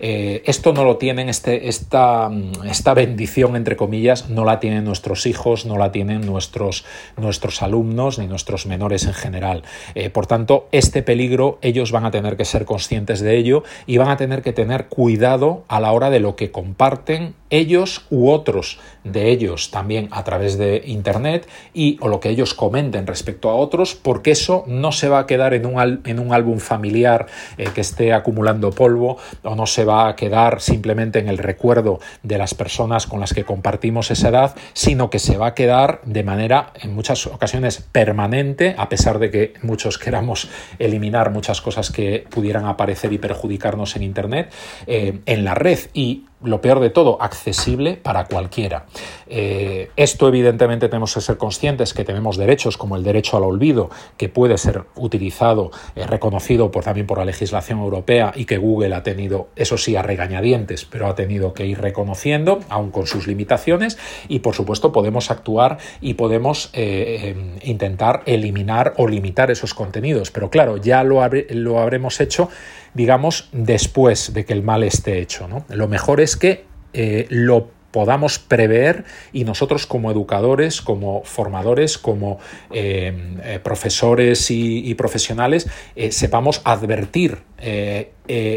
Eh, 0.00 0.42
esto 0.46 0.72
no 0.72 0.84
lo 0.84 0.96
tienen, 0.96 1.28
este, 1.28 1.68
esta, 1.68 2.30
esta, 2.64 2.94
bendición, 2.94 3.56
entre 3.56 3.76
comillas, 3.76 4.28
no 4.28 4.44
la 4.44 4.60
tienen 4.60 4.84
nuestros 4.84 5.26
hijos, 5.26 5.66
no 5.66 5.76
la 5.78 5.92
tienen 5.92 6.26
nuestros, 6.26 6.84
nuestros 7.16 7.62
alumnos 7.62 8.18
ni 8.18 8.26
nuestros 8.26 8.66
menores 8.66 9.04
en 9.06 9.14
general. 9.14 9.62
Eh, 9.94 10.10
por 10.10 10.26
tanto, 10.26 10.68
este 10.72 11.02
peligro 11.02 11.58
ellos 11.62 11.92
van 11.92 12.04
a 12.04 12.10
tener 12.10 12.36
que 12.36 12.44
ser 12.44 12.64
conscientes 12.64 13.20
de 13.20 13.36
ello 13.36 13.64
y 13.86 13.96
van 13.96 14.08
a 14.08 14.16
tener 14.16 14.42
que 14.42 14.52
tener 14.52 14.86
cuidado 14.86 15.64
a 15.68 15.80
la 15.80 15.92
hora 15.92 16.10
de 16.10 16.20
lo 16.20 16.36
que 16.36 16.50
comparten 16.50 17.34
ellos 17.54 18.06
u 18.10 18.30
otros 18.30 18.78
de 19.04 19.30
ellos 19.30 19.70
también 19.70 20.08
a 20.10 20.24
través 20.24 20.58
de 20.58 20.82
Internet 20.86 21.46
y 21.74 21.98
o 22.00 22.08
lo 22.08 22.20
que 22.20 22.30
ellos 22.30 22.54
comenten 22.54 23.06
respecto 23.06 23.50
a 23.50 23.54
otros, 23.54 23.94
porque 23.94 24.30
eso 24.30 24.64
no 24.66 24.92
se 24.92 25.08
va 25.08 25.20
a 25.20 25.26
quedar 25.26 25.54
en 25.54 25.66
un, 25.66 26.00
en 26.04 26.18
un 26.18 26.32
álbum 26.32 26.58
familiar 26.58 27.26
eh, 27.58 27.68
que 27.74 27.82
esté 27.82 28.12
acumulando 28.12 28.70
polvo 28.70 29.18
o 29.42 29.54
no 29.54 29.66
se 29.66 29.84
va 29.84 30.08
a 30.08 30.16
quedar 30.16 30.60
simplemente 30.60 31.18
en 31.18 31.28
el 31.28 31.38
recuerdo 31.38 32.00
de 32.22 32.38
las 32.38 32.54
personas 32.54 33.06
con 33.06 33.20
las 33.20 33.34
que 33.34 33.44
compartimos 33.44 34.10
esa 34.10 34.30
edad, 34.30 34.56
sino 34.72 35.10
que 35.10 35.18
se 35.18 35.36
va 35.36 35.48
a 35.48 35.54
quedar 35.54 36.00
de 36.04 36.22
manera 36.22 36.72
en 36.80 36.94
muchas 36.94 37.26
ocasiones 37.26 37.84
permanente, 37.92 38.74
a 38.78 38.88
pesar 38.88 39.18
de 39.18 39.30
que 39.30 39.54
muchos 39.62 39.98
queramos 39.98 40.48
eliminar 40.78 41.30
muchas 41.30 41.60
cosas 41.60 41.90
que 41.90 42.26
pudieran 42.30 42.64
aparecer 42.64 43.12
y 43.12 43.18
perjudicarnos 43.18 43.96
en 43.96 44.02
Internet, 44.02 44.52
eh, 44.86 45.20
en 45.26 45.44
la 45.44 45.54
red. 45.54 45.78
Y 45.92 46.24
lo 46.44 46.60
peor 46.60 46.80
de 46.80 46.90
todo, 46.90 47.20
accesible 47.20 47.96
para 47.96 48.26
cualquiera. 48.26 48.86
Eh, 49.26 49.90
esto 49.96 50.28
evidentemente 50.28 50.88
tenemos 50.88 51.14
que 51.14 51.20
ser 51.20 51.38
conscientes 51.38 51.94
que 51.94 52.04
tenemos 52.04 52.36
derechos 52.36 52.76
como 52.76 52.96
el 52.96 53.02
derecho 53.02 53.36
al 53.36 53.44
olvido, 53.44 53.90
que 54.16 54.28
puede 54.28 54.58
ser 54.58 54.84
utilizado, 54.94 55.70
eh, 55.96 56.06
reconocido 56.06 56.70
por, 56.70 56.84
también 56.84 57.06
por 57.06 57.18
la 57.18 57.24
legislación 57.24 57.80
europea 57.80 58.32
y 58.34 58.44
que 58.44 58.58
Google 58.58 58.94
ha 58.94 59.02
tenido, 59.02 59.48
eso 59.56 59.78
sí, 59.78 59.96
a 59.96 60.02
regañadientes, 60.02 60.84
pero 60.84 61.06
ha 61.06 61.14
tenido 61.14 61.54
que 61.54 61.66
ir 61.66 61.80
reconociendo, 61.80 62.60
aún 62.68 62.90
con 62.90 63.06
sus 63.06 63.26
limitaciones, 63.26 63.98
y 64.28 64.40
por 64.40 64.54
supuesto 64.54 64.92
podemos 64.92 65.30
actuar 65.30 65.78
y 66.00 66.14
podemos 66.14 66.70
eh, 66.74 67.34
intentar 67.62 68.22
eliminar 68.26 68.94
o 68.96 69.08
limitar 69.08 69.50
esos 69.50 69.74
contenidos. 69.74 70.30
Pero 70.30 70.50
claro, 70.50 70.76
ya 70.76 71.02
lo 71.02 71.22
habremos 71.22 72.20
hecho 72.20 72.50
digamos, 72.94 73.48
después 73.52 74.32
de 74.32 74.44
que 74.44 74.52
el 74.52 74.62
mal 74.62 74.82
esté 74.82 75.18
hecho. 75.18 75.48
¿no? 75.48 75.64
Lo 75.68 75.88
mejor 75.88 76.20
es 76.20 76.36
que 76.36 76.64
eh, 76.92 77.26
lo 77.28 77.70
podamos 77.90 78.40
prever 78.40 79.04
y 79.32 79.44
nosotros 79.44 79.86
como 79.86 80.10
educadores, 80.10 80.80
como 80.80 81.22
formadores, 81.22 81.96
como 81.98 82.40
eh, 82.72 83.36
eh, 83.44 83.60
profesores 83.62 84.50
y, 84.50 84.92
profesionales, 84.94 85.68
sepamos 86.10 86.60
advertir 86.64 87.42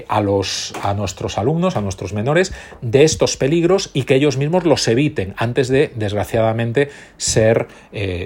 a, 0.08 0.22
los, 0.22 0.74
a 0.82 0.94
nuestros 0.94 1.38
alumnos, 1.38 1.76
a 1.76 1.82
nuestros 1.82 2.14
menores, 2.14 2.54
de 2.82 3.04
estos 3.04 3.38
peligros 3.38 3.90
y 3.94 4.04
que 4.04 4.16
ellos 4.16 4.38
mismos 4.38 4.66
los 4.66 4.88
eviten 4.88 5.34
antes 5.38 5.68
de, 5.68 5.92
desgraciadamente, 5.96 6.90
ser, 7.18 7.68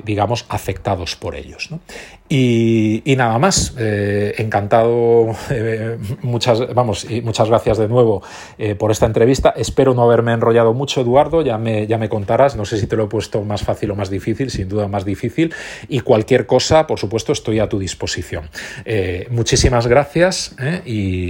digamos, 0.06 0.46
afectados 0.50 1.16
por 1.16 1.36
ellos. 1.36 1.70
Y, 2.34 3.04
nada 3.18 3.38
más, 3.40 3.76
eh, 3.78 4.36
encantado, 4.38 5.36
eh, 5.50 5.98
muchas, 6.22 6.74
vamos, 6.74 7.06
y 7.12 7.20
muchas 7.20 7.50
gracias 7.50 7.78
de 7.78 7.90
nuevo 7.90 8.24
eh, 8.58 8.76
por 8.76 8.90
esta 8.90 9.06
entrevista. 9.06 9.54
Espero 9.54 9.94
no 9.94 10.04
haberme 10.04 10.32
enrollado 10.32 10.74
mucho, 10.74 11.02
Eduardo, 11.02 11.42
ya 11.42 11.58
me, 11.58 11.88
ya 11.88 11.98
me 11.98 12.08
contarás, 12.08 12.56
no 12.56 12.64
sé 12.64 12.78
si 12.78 12.88
te 12.88 12.96
lo 12.96 13.04
he 13.04 13.08
puesto 13.08 13.42
más 13.42 13.64
fácil 13.64 13.92
o 13.92 13.96
más 13.98 14.10
difícil, 14.10 14.50
sin 14.50 14.70
duda 14.70 14.88
más 14.88 15.04
difícil, 15.04 15.54
y 15.90 16.00
cualquier 16.00 16.46
cosa, 16.46 16.88
por 16.88 17.00
supuesto, 17.00 17.34
estoy 17.34 17.60
a 17.60 17.68
tu 17.68 17.80
disposición. 17.80 18.50
muchísimas 19.30 19.88
gracias 19.88 20.56